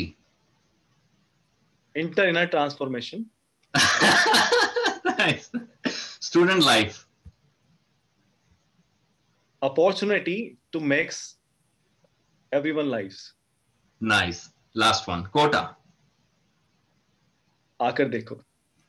inter 1.95 2.27
inner 2.31 2.47
transformation 2.47 3.25
nice 5.17 5.51
student 6.29 6.63
life 6.65 6.97
opportunity 9.61 10.57
to 10.71 10.79
make 10.79 11.11
everyone 12.51 12.89
lives 12.89 13.33
nice 14.15 14.41
last 14.75 15.07
one 15.07 15.23
quota 15.37 15.63
आकर 17.81 18.09
देखो 18.09 18.35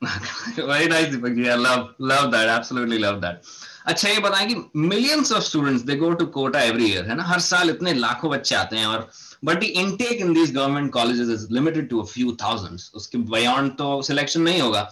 very 0.02 0.86
nice 0.88 1.08
Deepak 1.08 1.34
ji 1.36 1.46
I 1.48 1.56
love 1.56 1.88
love 2.02 2.26
that 2.32 2.50
absolutely 2.50 2.98
love 2.98 3.16
that 3.20 3.40
अच्छा 3.86 4.08
ये 4.08 4.18
बताएँ 4.20 4.46
कि 4.48 4.54
millions 4.76 5.32
of 5.32 5.42
students 5.44 5.82
they 5.82 5.96
go 5.96 6.12
to 6.12 6.26
Kota 6.36 6.60
every 6.60 6.84
year 6.84 7.08
है 7.08 7.16
ना? 7.16 7.24
हर 7.24 7.40
साल 7.40 7.70
इतने 7.70 7.92
लाखों 7.94 8.30
बच्चे 8.30 8.54
आते 8.54 8.76
हैं 8.76 8.86
और 8.86 9.08
but 9.44 9.60
the 9.60 9.64
intake 9.64 10.20
in 10.20 10.32
these 10.34 10.52
government 10.54 10.90
colleges 10.92 11.28
is 11.30 11.46
limited 11.54 11.88
to 11.90 12.00
a 12.00 12.04
few 12.06 12.32
thousands 12.42 12.90
उसके 12.94 13.18
बियॉन्ड 13.34 13.72
तो 13.72 13.90
सिलेक्शन 14.02 14.42
नहीं 14.42 14.60
होगा। 14.60 14.88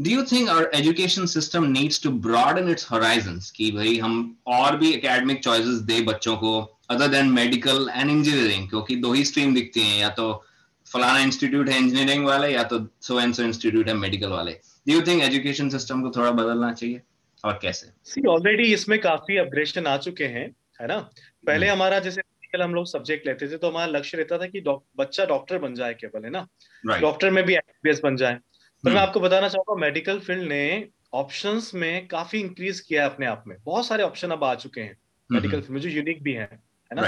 Do 0.00 0.10
you 0.10 0.22
think 0.32 0.48
our 0.48 0.70
education 0.74 1.26
system 1.26 1.64
needs 1.70 2.02
to 2.02 2.10
broaden 2.26 2.70
its 2.70 2.90
horizons 2.90 3.50
कि 3.50 3.70
भाई 3.72 3.98
हम 3.98 4.20
और 4.58 4.76
भी 4.76 4.92
एकेडमिक 4.92 5.42
चॉइसेस 5.44 5.80
दे 5.92 6.00
बच्चों 6.10 6.36
को 6.36 6.58
other 6.90 7.08
than 7.08 7.30
medical 7.32 7.88
and 7.94 8.10
engineering 8.10 8.68
क्योंकि 8.68 8.96
दो 8.96 9.12
ही 9.12 9.24
स्ट्रीम 9.24 9.54
दिखती 9.54 9.80
हैं, 9.80 9.98
या 10.00 10.08
तो 10.10 10.30
फलाना 10.92 11.18
इंस्टीट्यूट 11.18 11.68
है 11.68 11.78
इंजीनियरिंग 11.78 12.26
वाले 12.26 12.48
या 12.48 12.62
तो 12.62 12.78
सो 13.00 13.20
एंड 13.20 13.34
सो 13.34 13.42
इंस्टीट्यूट 13.42 13.88
है 13.88 13.94
मेडिकल 13.94 14.28
वाले। 14.28 14.52
Do 14.52 14.92
you 14.92 15.02
think 15.02 15.22
education 15.22 15.68
system 15.68 16.02
को 16.02 16.10
थोड़ा 16.10 16.30
बदलना 16.30 16.72
चाहिए? 16.72 17.00
और 17.44 17.58
कैसे? 17.62 17.90
सी 18.04 18.26
ऑलरेडी 18.26 18.72
इसमें 18.72 18.98
काफ़ी 19.00 19.36
अपग्रेडेशन 19.36 19.86
आ 19.86 19.96
चुके 19.96 20.24
हैं 20.26 20.46
है 20.80 20.86
ना? 20.86 20.98
पहले 21.46 21.66
hmm. 21.66 21.74
हमारा 21.74 21.98
जैसे 21.98 22.22
हम 22.62 22.74
लोग 22.74 22.86
सब्जेक्ट 22.86 23.26
लेते 23.26 23.48
थे 23.48 23.56
तो 23.56 23.70
हमारा 23.70 23.86
लक्ष्य 23.86 24.16
रहता 24.16 24.38
था 24.38 24.46
कि 24.46 24.60
बच्चा 24.96 25.24
डॉक्टर 25.24 25.58
बन 25.58 25.74
जाए 25.74 25.94
केवल 25.94 26.24
है 26.24 26.30
ना? 26.30 26.46
Right. 26.84 27.02
डॉक्टर 27.02 27.30
में 27.30 27.44
भी 27.44 27.54
एमबीबीएस 27.54 28.00
बन 28.04 28.16
जाए। 28.16 28.34
पर 28.34 28.90
मैं 28.90 28.96
hmm. 28.96 29.06
आपको 29.06 29.20
बताना 29.20 29.48
चाहूँगा 29.48 29.80
मेडिकल 29.80 30.18
फ़ील्ड 30.18 30.48
ने 30.48 30.88
ऑप्शंस 31.14 31.70
में 31.74 32.06
काफ़ी 32.06 32.40
इंक्रीज 32.40 32.80
किया 32.80 33.02
है 33.02 33.10
अपने 33.10 33.26
आप 33.26 33.44
में। 33.46 33.56
बहुत 33.64 33.86
सारे 33.86 34.02
ऑप्शन 34.02 34.30
अब 34.30 34.44
आ 34.44 34.54
चुके 34.54 34.80
हैं 34.80 34.96
मेडिकल 35.30 35.52
hmm. 35.52 35.66
फ़ील्ड 35.66 35.74
में 35.74 35.80
जो 35.80 35.96
यूनिक 35.96 36.22
भी 36.22 36.32
है 36.32 36.48
है 36.90 36.94
ना? 36.94 37.02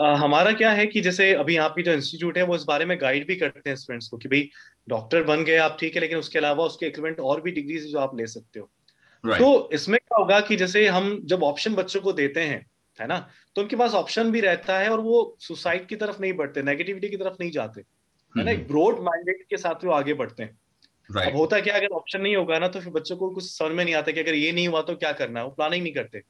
हमारा 0.00 0.52
क्या 0.52 0.70
है 0.70 0.86
कि 0.86 1.00
जैसे 1.00 1.34
अभी 1.34 1.54
यहाँ 1.54 1.70
की 1.70 1.82
जो 1.82 1.92
इंस्टीट्यूट 1.92 2.38
है 2.38 2.44
वो 2.44 2.56
इस 2.56 2.64
बारे 2.64 2.84
में 2.84 3.00
गाइड 3.00 3.26
भी 3.26 3.36
करते 3.36 3.70
हैं 3.70 3.76
स्टूडेंट्स 3.76 4.08
को 4.08 4.16
कि 4.16 4.28
भाई 4.28 4.50
डॉक्टर 4.88 5.22
बन 5.22 5.44
गए 5.44 5.56
आप 5.56 5.76
ठीक 5.80 5.94
है 5.94 6.00
लेकिन 6.00 6.18
उसके 6.18 6.38
अलावा 6.38 6.64
उसके 6.64 6.86
इक्विपमेंट 6.86 7.20
और 7.20 7.40
भी 7.40 7.50
डिग्रीज 7.50 7.86
जो 7.86 7.98
आप 7.98 8.16
ले 8.16 8.26
सकते 8.26 8.60
हो 8.60 8.70
right. 9.26 9.38
तो 9.38 9.70
इसमें 9.72 10.00
क्या 10.00 10.18
होगा 10.18 10.40
कि 10.40 10.56
जैसे 10.56 10.88
हम 10.88 11.20
जब 11.24 11.42
ऑप्शन 11.42 11.74
बच्चों 11.74 12.00
को 12.00 12.12
देते 12.12 12.40
हैं 12.40 12.66
है 13.00 13.06
ना 13.06 13.28
तो 13.54 13.62
उनके 13.62 13.76
पास 13.76 13.94
ऑप्शन 13.94 14.30
भी 14.30 14.40
रहता 14.40 14.78
है 14.78 14.88
और 14.88 15.00
वो 15.00 15.36
सुसाइड 15.40 15.86
की 15.86 15.96
तरफ़ 15.96 16.20
नहीं 16.20 16.32
बढ़ते 16.32 16.62
नेगेटिविटी 16.62 17.08
की 17.08 17.16
तरफ़ 17.16 17.34
नहीं 17.40 17.50
जाते 17.50 17.80
है 18.38 18.44
ना 18.44 18.50
एक 18.50 18.68
ब्रॉड. 18.68 19.00
माइंडेड 19.00 19.36
के 19.50 19.56
साथ 19.56 19.84
वो 19.84 19.92
आगे 19.92 20.14
बढ़ते 20.14 20.42
हैं 20.42 20.58
right. 21.16 21.30
अब 21.30 21.36
होता 21.36 21.60
क्या 21.60 21.74
अगर 21.74 21.86
ऑप्शन 21.86 22.20
नहीं 22.20 22.36
होगा 22.36 22.58
ना 22.58 22.68
तो 22.68 22.80
फिर 22.80 22.92
बच्चों 22.92 23.16
को 23.16 23.30
कुछ 23.30 23.58
समझ 23.58 23.72
में 23.72 23.84
नहीं 23.84 23.94
आता 23.94 24.12
कि 24.12 24.20
अगर 24.20 24.34
ये 24.34 24.52
नहीं 24.52 24.68
हुआ 24.68 24.82
तो 24.82 24.96
क्या 24.96 25.12
करना 25.12 25.40
है 25.40 25.46
वो 25.46 25.52
प्लानिंग 25.52 25.82
नहीं 25.82 25.94
करते 25.94 26.22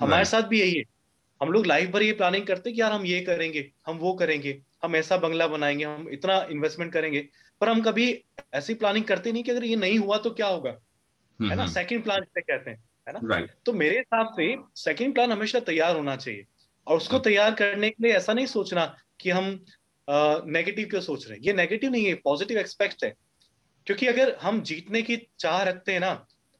हमारे 0.00 0.24
right. 0.24 0.40
साथ 0.40 0.48
भी 0.48 0.60
यही 0.60 0.74
है 0.74 0.99
हम 1.40 1.52
लोग 1.52 1.66
लाइफ 1.66 1.90
भर 1.90 2.02
ये 2.02 2.12
प्लानिंग 2.12 2.46
करते 2.46 2.72
कि 2.72 2.80
यार 2.80 2.92
हम 2.92 3.04
ये 3.06 3.20
करेंगे 3.20 3.70
हम 3.86 3.96
वो 3.96 4.12
करेंगे 4.14 4.60
हम 4.84 4.96
ऐसा 4.96 5.16
बंगला 5.16 5.46
बनाएँगे 5.46 5.84
हम 5.84 6.08
इतना 6.12 6.46
इन्वेस्टमेंट 6.50 6.92
करेंगे। 6.92 7.28
पर 7.60 7.68
हम 7.68 7.80
कभी 7.82 8.24
ऐसी 8.54 8.74
प्लानिंग 8.74 9.04
करते 9.04 9.32
नहीं 9.32 9.42
कि 9.42 9.50
अगर 9.50 9.64
ये 9.64 9.76
नहीं 9.76 9.98
हुआ 9.98 10.18
तो 10.18 10.30
क्या 10.30 10.46
होगा? 10.46 10.70
है 11.40 11.54
ना? 11.54 11.66
सेकंड 11.66 12.04
प्लान 12.04 12.20
कहते 12.20 12.70
हैं 12.70 12.76
है 13.08 13.12
ना? 13.12 13.20
Right. 13.20 13.50
तो 13.66 13.72
मेरे 13.72 13.96
हिसाब 13.98 14.32
से 14.32 14.56
सेकंड 14.76 15.14
प्लान 15.14 15.32
हमेशा 15.32 15.60
तैयार 15.60 15.96
होना 15.96 16.16
चाहिए। 16.16 16.44
और 16.86 16.96
उसको 16.96 17.18
तैयार 17.18 17.54
करने 17.54 17.90
के 17.90 18.04
लिए 18.04 18.12
ऐसा 18.12 18.32
नहीं 18.32 18.46
सोचना 18.46 18.84
कि 19.20 19.30
हम 19.30 19.64
नेगेटिव 20.08 20.88
क्यों 20.88 21.00
सोच 21.00 21.26
रहे 21.26 21.38
हैं। 21.38 21.44
ये 21.44 21.52
नेगेटिव 21.52 21.90
नहीं 21.90 22.06
है 22.06 22.14
पॉजिटिव 22.14 22.58
एक्सपेक्ट 22.58 23.04
है। 23.04 23.14
क्योंकि 23.86 24.06
अगर 24.06 24.36
हम 24.42 24.60
जीतने 24.62 25.02
की 25.02 25.16
चाह 25.38 25.62
रखते 25.62 25.92
हैं 25.92 26.00
ना 26.00 26.14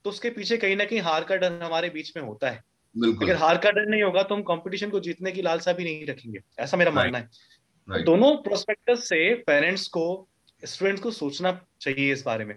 तो 0.05 0.11
उसके 0.11 0.31
पीछे 0.31 0.57
कहीं 0.57 0.77
ना 0.77 0.85
कहीं 0.85 1.01
हार 1.01 1.25
का 1.25 1.37
डर 1.37 1.63
हमारे 1.63 1.89
बीच 1.91 2.13
में 2.17 2.23
होता 2.25 2.51
है। 2.51 2.63
अगर 2.97 3.37
हार 3.37 3.59
का 3.59 3.71
डर 3.71 3.87
नहीं 3.87 4.03
होगा 4.03 4.23
तो 4.23 4.35
हम 4.35 4.43
कंपटीशन 4.43 4.91
को 4.91 5.01
जीतने 5.01 5.33
की 5.33 5.43
लालसा 5.43 5.73
भी 5.73 5.85
नहीं 5.85 6.07
रखेंगे। 6.07 6.39
ऐसा 6.59 6.77
मेरा 6.77 6.91
मानना 6.91 7.19
है। 7.19 7.29
right. 7.29 8.05
दोनों 8.05 8.37
प्रोस्पेक्टस 8.37 9.09
से 9.09 9.35
पेरेंट्स 9.35 9.87
को 9.89 10.29
स्टूडेंट्स 10.65 11.03
को 11.03 11.11
सोचना 11.11 11.61
चाहिए 11.81 12.13
इस 12.13 12.23
बारे 12.27 12.45
में। 12.45 12.55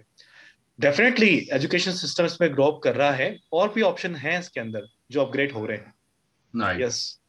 डेफिनेटली 0.80 1.48
एजुकेशन 1.52 1.92
सिस्टम 1.92 2.24
इसमें 2.24 2.52
ग्रो 2.54 2.64
अप 2.64 2.80
कर 2.84 2.96
रहा 2.96 3.12
है 3.12 3.38
और 3.52 3.72
भी 3.72 3.82
ऑप्शन 3.82 4.14
है 4.14 4.38
इसके 4.40 4.60
अंदर 4.60 4.86
जो 5.10 5.20
अपग्रेड 5.20 5.52
हो 5.52 5.66
रहे 5.66 5.78
हैं। 5.78 5.94
Yes 6.80 7.20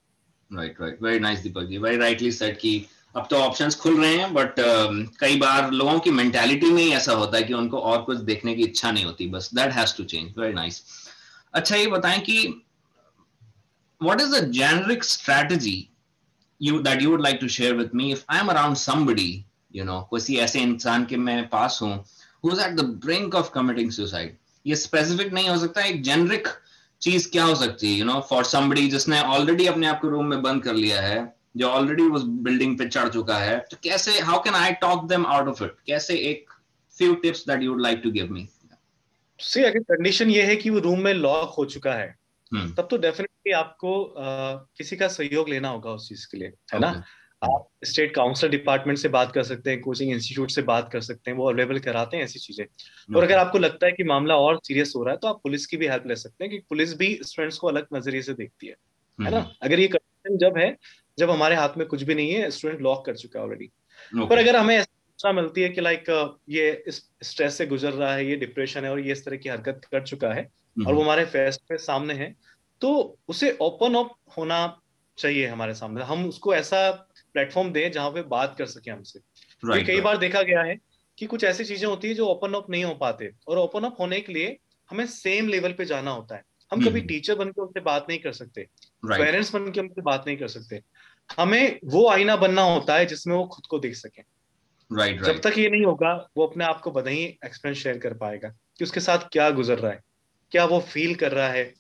right 0.54 0.82
right 0.82 1.02
very 1.04 1.20
nice 1.20 1.40
Deepak 1.40 1.64
ji 1.64 1.78
very 1.78 1.98
rightly 1.98 2.32
said 2.32 2.58
कि 2.58 2.86
अब 3.16 3.28
तो 3.30 3.36
ऑप्शंस 3.36 3.76
खुल 3.76 4.02
रहे 4.02 4.16
हैं 4.16 4.34
बट 4.34 4.60
uh, 4.60 5.18
कई 5.20 5.36
बार 5.38 5.72
लोगों 5.72 6.00
की 6.00 6.12
मेंटालिटी 6.12 6.72
में 6.72 6.84
ही 6.84 6.92
ऐसा 6.92 7.14
होता 7.14 7.38
है 7.38 7.44
कि 7.44 7.54
उनको 7.54 7.80
और 7.80 8.02
कुछ 8.02 8.18
देखने 8.18 8.56
की 8.56 8.64
इच्छा 8.64 8.92
नहीं 8.92 9.06
होती। 9.06 9.28
बस 9.28 9.54
that 9.54 9.72
has 9.72 9.98
to 9.98 10.04
change 10.04 10.34
very 10.38 10.54
nice 10.54 10.84
अच्छा 11.54 11.76
ये 11.76 11.88
बताएँ 11.88 12.20
कि 12.20 12.62
what 14.02 14.22
is 14.22 14.32
the 14.32 14.48
generic 14.50 15.04
strategy 15.04 15.92
you 16.62 16.82
that 16.82 17.02
you 17.02 17.10
would 17.10 17.22
like 17.22 17.40
to 17.40 17.48
share 17.50 17.76
with 17.76 17.94
me 17.94 18.12
if 18.12 18.24
I'm 18.30 18.50
around 18.50 18.76
somebody, 18.78 19.46
you 19.72 19.86
know, 19.86 20.02
किसी 20.14 20.38
ऐसे 20.38 20.62
इंसान 20.62 21.06
के 21.06 21.18
मैं 21.18 21.48
पास 21.50 21.80
हूँ 21.82 22.04
who's 22.44 22.60
at 22.60 22.76
the 22.76 22.88
brink 23.00 23.36
of 23.36 23.52
committing 23.52 23.92
suicide. 23.92 24.36
ये 24.66 24.76
specific 24.78 25.34
नहीं 25.34 25.50
हो 25.50 25.58
सकता 25.58 25.82
एक 25.82 26.04
generic 26.04 26.48
चीज़ 27.02 27.30
क्या 27.32 27.44
हो 27.44 27.56
सकती 27.56 27.92
है 27.92 27.98
यू 28.00 28.06
नो 28.06 28.20
फॉर 28.30 28.44
समबडी 28.46 28.88
जिसने 28.90 29.20
ऑलरेडी 29.22 29.66
अपने 29.68 29.88
आप 29.88 30.00
को 30.02 30.10
रूम 30.10 30.26
में 30.26 30.42
बंद 30.42 30.64
कर 30.64 30.74
लिया 30.74 31.02
है 31.02 31.18
जो 31.58 31.68
ऑलरेडी 31.70 32.04
उस 32.10 32.24
बिल्डिंग 32.46 32.78
पे 32.78 32.86
चढ़ 32.88 33.10
चुका 33.10 33.38
है 33.38 33.58
तो 33.72 33.78
कैसे 33.84 34.20
how 34.20 34.40
can 34.44 34.56
I 34.56 34.72
talk 34.82 35.08
them 35.10 35.26
out 35.26 35.48
of 35.48 35.64
it 35.64 35.76
कैसे 35.88 36.16
एक 36.30 36.50
few 36.98 37.14
tips 37.24 37.44
that 37.48 37.64
you 37.64 37.72
would 37.72 37.82
like 37.82 38.02
to 38.04 38.12
give 38.12 38.32
me 38.34 38.48
see 39.40 39.64
अगर 39.64 39.80
कंडीशन 39.92 40.30
ये 40.30 40.44
है 40.44 40.56
कि 40.56 40.70
वो 40.70 40.80
रूम 40.80 41.00
में 41.00 41.14
लॉक 41.14 41.54
हो 41.58 41.66
चुका 41.66 41.94
है 41.94 42.08
हम्म। 42.52 42.72
तब 42.74 42.88
तो 42.92 42.98
डेफिनेटली 42.98 43.25
आपको 43.52 44.04
आ, 44.04 44.54
किसी 44.54 44.96
का 44.96 45.08
सहयोग 45.08 45.50
लेना 45.50 45.70
होगा 45.70 45.92
उस 45.92 46.10
चीज़ 46.10 46.28
के 46.28 46.38
लिए 46.38 46.48
है 46.74 46.80
ना? 46.80 47.04
आप 47.42 47.68
स्टेट 47.86 48.16
काउंसिल 48.16 48.50
डिपार्टमेंट 48.50 49.00
से 49.00 49.10
बात 49.10 49.32
कर 49.32 49.44
सकते 49.44 49.70
हैं 49.70 49.82
कोचिंग 49.82 50.12
इंस्टीट्यूट 50.12 50.52
से 50.52 50.62
बात 50.62 50.90
कर 50.94 51.02
सकते 51.02 51.32
हैं 51.32 51.38
वो 51.38 51.50
अवेलेबल 51.50 51.80
कराते 51.80 52.18
हैं 52.18 52.24
ऐसी 52.24 52.40
चीज़ें। 52.40 52.66
और 53.16 53.24
अगर 53.24 53.38
आपको 53.38 53.58
लगता 53.58 53.86
है 53.86 53.92
कि 53.92 54.04
मामला 54.04 54.36
और 54.36 54.60
सीरियस 54.64 54.94
हो 54.96 55.04
रहा 55.04 55.12
है 55.12 55.18
तो 55.18 55.28
आप 55.28 55.40
पुलिस 55.44 55.66
की 55.66 55.78
भी 55.78 55.88
हेल्प 55.88 56.08
ले 56.08 56.16
सकते 56.16 56.44
हैं 56.44 56.52
कि 56.52 56.60
पुलिस 56.60 56.98
भी 56.98 57.20
स्टूडेंट्स 57.24 57.58
को 57.58 57.68
अलग 57.68 57.88
नज़रिए 57.94 58.22
से 58.22 58.34
देखती 58.34 58.68
है 58.68 58.76
है 59.20 59.32
ना? 59.32 59.40
हम्म। 59.40 59.50
अगर 59.62 59.80
ये 59.80 59.88
कंडीशन 59.88 60.38
जब 60.38 60.58
है 60.58 60.78
जब 61.20 61.30
हमारे 61.30 61.56
हाथ 61.56 61.70
में 61.78 61.88
कुछ 61.88 62.04
भी 62.04 62.16
नहीं 62.16 62.32
है 62.32 62.52
स्टूडेंट 62.52 62.82
लॉक 62.82 63.06
कर 63.06 63.16
चुका 63.16 63.40
है 63.40 63.46
ऑलरेडी 63.46 63.72
पर 64.28 64.38
अगर 64.38 64.56
हमें 64.56 64.78
ऐसा 64.78 65.32
मिलती 65.32 65.62
है 65.62 65.70
कि 65.70 65.82
लाइक 65.82 66.38
ये 66.50 66.84
इस 66.88 67.10
स्ट्रेस 67.24 67.58
से 67.58 67.66
गुजर 67.66 67.92
रहा 67.92 68.14
है 68.14 68.30
ये 68.30 68.36
डिप्रेशन 68.36 68.84
है 68.84 68.92
और 68.92 69.00
ये 69.00 69.12
इस 69.12 69.26
तरह 69.26 69.38
की 69.38 69.50
हरकत 69.50 69.82
कर 69.92 70.04
चुका 70.04 70.34
है 70.34 70.52
और 70.88 70.94
वो 70.94 71.02
हमारे 71.02 71.26
फेस 71.26 71.58
पे 71.70 71.78
सामने 71.78 72.14
है 72.14 72.36
तो 72.86 73.20
उसे 73.28 73.58
ओपन 73.62 73.96
अप 73.96 74.16
होना 74.38 74.82
चाहिए 75.18 75.48
हमारे 75.48 75.74
सामने 75.74 76.04
हम 76.04 76.26
उसको 76.28 76.56
ऐसा 76.56 76.92
प्लेटफॉर्म 77.34 77.72
दें 77.72 77.92
जहाँ 77.92 78.10
पे 78.12 78.22
बात 78.22 78.56
कर 78.58 78.66
सके 78.66 78.92
हमसे 78.92 79.20
right, 79.20 79.86
कई 79.86 79.92
right. 79.92 80.04
बार 80.04 80.18
देखा 80.18 80.42
गया 80.42 80.62
है 80.62 80.78
कि 81.18 81.26
कुछ 81.26 81.44
ऐसी 81.44 81.66
चीज़ें 81.66 81.88
होती 81.90 82.08
है 82.08 82.14
जो 82.14 82.28
ओपन 82.28 82.54
अप 82.54 82.70
नहीं 82.70 82.84
हो 82.84 82.94
पाते 82.94 83.32
और 83.48 83.58
ओपन 83.58 83.84
अप 83.84 83.96
होने 84.00 84.20
के 84.20 84.34
लिए 84.34 84.58
हमें 84.90 85.06
सेम 85.06 85.48
लेवल 85.48 85.74
पे 85.74 85.86
जाना 85.86 86.12
होता 86.12 86.36
है 86.36 86.44
हम 86.72 86.80
hmm. 86.80 86.90
कभी 86.90 87.02
टीचर 87.02 87.36
बनकर 87.36 87.62
उनसे 87.62 87.80
बात 87.80 88.06
नहीं 88.10 88.20
कर 88.20 88.32
सकते 88.32 88.68
पेरेंट्स 89.06 89.50
right. 89.50 89.66
बन 89.66 89.72
के 89.72 89.80
उनसे 89.80 90.02
बात 90.02 90.24
नहीं 90.28 90.38
कर 90.38 90.48
सकते 90.48 90.82
हमें 91.38 91.80
वो 91.86 92.10
आईना 92.10 92.36
बनना 92.36 92.62
होता 92.62 92.96
है 92.96 93.06
जिसमें 93.06 93.36
वो 93.36 93.46
खुद 93.46 93.66
को 93.66 93.80
देख 93.80 93.96
सके 93.96 94.22
राइट 94.22 95.22
right, 95.22 95.34
जब 95.34 95.42
तक 95.42 95.58
ये 95.58 95.70
नहीं 95.70 95.86
होगा 95.86 96.30
वो 96.38 96.48
अपने 96.48 96.66
आप 96.66 96.82
को 96.82 96.92
बधाई 96.92 97.18
एक्सपीरियंस 97.18 97.84
शेयर 97.84 97.98
कर 97.98 98.14
पाएगा 98.14 98.50
कि 98.50 98.84
उसके 98.84 99.00
साथ 99.00 99.18
क्या 99.18 99.50
गुजर 99.50 99.80
रहा 99.80 99.92
है 99.92 100.02
क्या 100.52 100.66
वो 100.66 100.80
फील 100.80 101.16
कर 101.16 101.32
रहा 101.32 101.50
है 101.50 101.74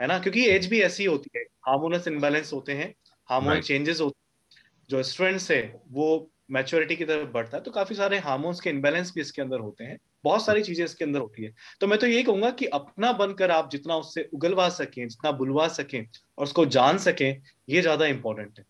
है 0.00 0.06
ना? 0.06 0.18
क्योंकि 0.18 0.46
एज 0.48 0.66
भी 0.66 0.80
ऐसी 0.82 1.04
होती 1.04 1.30
है। 1.36 1.42
हार्मोनस 1.68 2.08
इनबैलेंस 2.08 2.52
होते 2.52 2.72
हैं 2.72 2.94
हार्मोन 3.28 3.60
चेंजेस 3.60 4.00
होते 4.00 4.18
हैं। 4.18 4.88
जो 4.90 5.02
स्टूडेंट्स 5.02 5.50
है 5.50 5.62
वो 5.90 6.30
मैच्योरिटी 6.50 6.96
की 6.96 7.04
तरफ़ 7.04 7.28
बढ़ता 7.32 7.56
है 7.56 7.62
तो 7.62 7.70
काफ़ी 7.70 7.94
सारे 7.94 8.18
हार्मोन्स 8.18 8.60
के 8.60 8.70
इम्बेलेंस 8.70 9.12
भी 9.14 9.20
इसके 9.20 9.42
अंदर 9.42 9.60
होते 9.60 9.84
हैं। 9.84 9.96
बहुत 10.24 10.44
सारी 10.44 10.62
चीज़ें 10.62 10.84
इसके 10.84 11.04
अंदर 11.04 11.20
होती 11.20 11.44
है। 11.44 11.52
तो 11.80 11.86
मैं 11.86 11.98
तो 11.98 12.06
यही 12.06 12.22
कहूँगा 12.22 12.50
कि 12.50 12.66
अपना 12.66 13.12
बनकर 13.12 13.50
आप 13.50 13.70
जितना 13.70 13.96
उससे 13.96 14.28
उगलवा 14.34 14.68
सकें 14.68 15.06
जितना 15.08 15.32
बुलवा 15.32 15.68
सकें 15.68 16.00
और 16.00 16.44
उसको 16.44 16.66
जान 16.66 16.98
सकें 16.98 17.42
ये 17.68 17.82
ज़्यादा 17.82 18.06
इंपॉर्टेंट 18.06 18.58
है। 18.58 18.64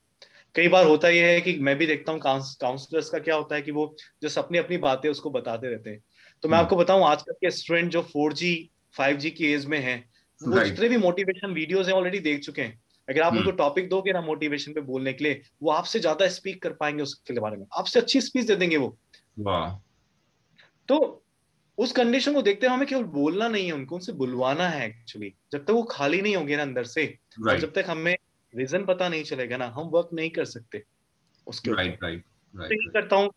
कई 0.55 0.69
बार 0.69 0.87
होता 0.87 1.09
यह 1.09 1.27
है 1.27 1.41
कि 1.41 1.59
मैं 1.61 1.77
भी 1.79 1.87
देखता 1.87 2.13
हूँ 2.13 2.21
काउंसलर्स 2.21 3.09
का 3.11 3.19
क्या 3.19 3.35
होता 3.35 3.55
है 3.55 3.63
कि 3.63 3.71
वो 3.71 3.95
जस्ट 4.23 4.39
अपनी 4.39 4.59
अपनी 4.59 4.77
बातें 4.79 5.09
उसको 5.11 5.31
बताते 5.31 5.71
रहते 5.71 5.91
हैं। 5.91 6.01
तो 6.43 6.49
मैं 6.49 6.57
हम्म। 6.57 6.65
आपको 6.65 6.77
बताऊँ 6.77 7.05
आजकल 7.05 7.33
के 7.33 7.51
स्टूडेंट 7.51 7.91
जो 7.93 8.03
फोर 8.03 8.33
जी 8.33 8.71
फाइव 8.95 9.17
जी 9.17 9.31
की 9.31 9.53
एज 9.53 9.67
में 9.67 9.79
है 9.79 10.05
वो 10.49 10.65
जितने 10.65 10.89
भी 10.89 10.97
मोटिवेशन 10.97 11.51
वीडियोस 11.51 11.87
हैं 11.87 11.95
ऑलरेडी 11.95 12.19
देख 12.19 12.41
चुके 12.41 12.63
हैं। 12.63 12.83
अगर 13.09 13.21
आप 13.21 13.33
उनको 13.33 13.51
टॉपिक। 13.51 13.89
दोगे 13.89 14.13
ना 14.13 14.21
मोटिवेशन 14.21 14.73
पे 14.73 14.81
बोलने 14.81 15.13
के 15.13 15.25
लिए 15.25 15.43
वो 15.63 15.71
आपसे 15.71 16.01
ज़्यादा 16.01 16.29
स्पीक 16.29 16.63
कर 16.63 16.73
पाएँगे 16.73 17.03
उसके 17.03 17.41
बारे 17.41 17.57
में। 17.57 17.67
आपसे 17.79 18.01
अच्छी 18.01 18.21
स्पीच 18.21 18.47
दे 18.47 18.57
देंगे 18.57 18.77
वो। 18.77 18.99
तो 20.89 21.25
उस 21.79 21.93
कंडीशन 21.93 22.35
को 22.35 22.43
देखते 22.43 22.67
हुए 22.67 22.77
हमें 22.77 22.89
केवल 22.89 23.03
बोलना 23.03 23.49
नहीं 23.49 23.67
है 23.67 23.73
उनको 23.73 23.95
उनसे 23.95 24.13
बुलवाना 24.13 24.69
है 24.69 24.89
एक्चुअली 24.89 25.35
जब 25.53 25.65
तक 25.65 25.71
वो 25.71 25.83
खाली 25.83 26.23
नहीं 26.23 26.37
होंगे 26.37 26.57
ना 26.57 26.63
अंदर 26.63 26.85
से 26.85 27.19
right. 27.43 27.61
जब 27.61 27.73
तक 27.73 27.85
हमें 27.89 28.17
रीजन 28.57 28.85
पता 28.85 29.09
नहीं 29.09 29.25
चलेगा 29.25 29.57
ना 29.57 29.67
हम 29.67 29.83
वर्क 29.83 30.09
नहीं 30.13 30.31
कर 30.31 30.45
सकते 30.45 30.85
उसके 31.47 31.71
राइट 31.71 31.99
राइट 32.03 32.25
right, 32.55 32.93
करता 32.93 33.17
हूँ 33.17 33.31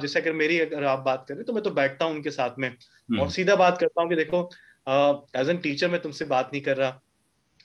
जैसे 0.00 0.20
अगर 0.20 0.32
मेरी 0.32 0.60
अगर 0.60 0.84
आप 0.84 0.98
बात 0.98 1.26
करें 1.28 1.44
तो 1.44 1.52
मैं 1.52 1.62
तो 1.62 1.70
बैठता 1.70 2.04
हूँ 2.04 2.14
उनके 2.14 2.30
साथ 2.30 2.50
में 2.58 2.76
hmm. 2.76 3.20
और 3.20 3.30
सीधा 3.30 3.56
बात 3.56 3.78
करता 3.78 4.02
हूँ 4.02 4.10
कि 4.10 4.16
देखो 4.16 4.50
एज 4.86 5.48
एन 5.48 5.58
टीचर 5.58 5.88
मैं 5.88 6.00
तुमसे 6.02 6.24
बात 6.24 6.50
नहीं 6.52 6.62
कर 6.62 6.76
रहा 6.76 7.00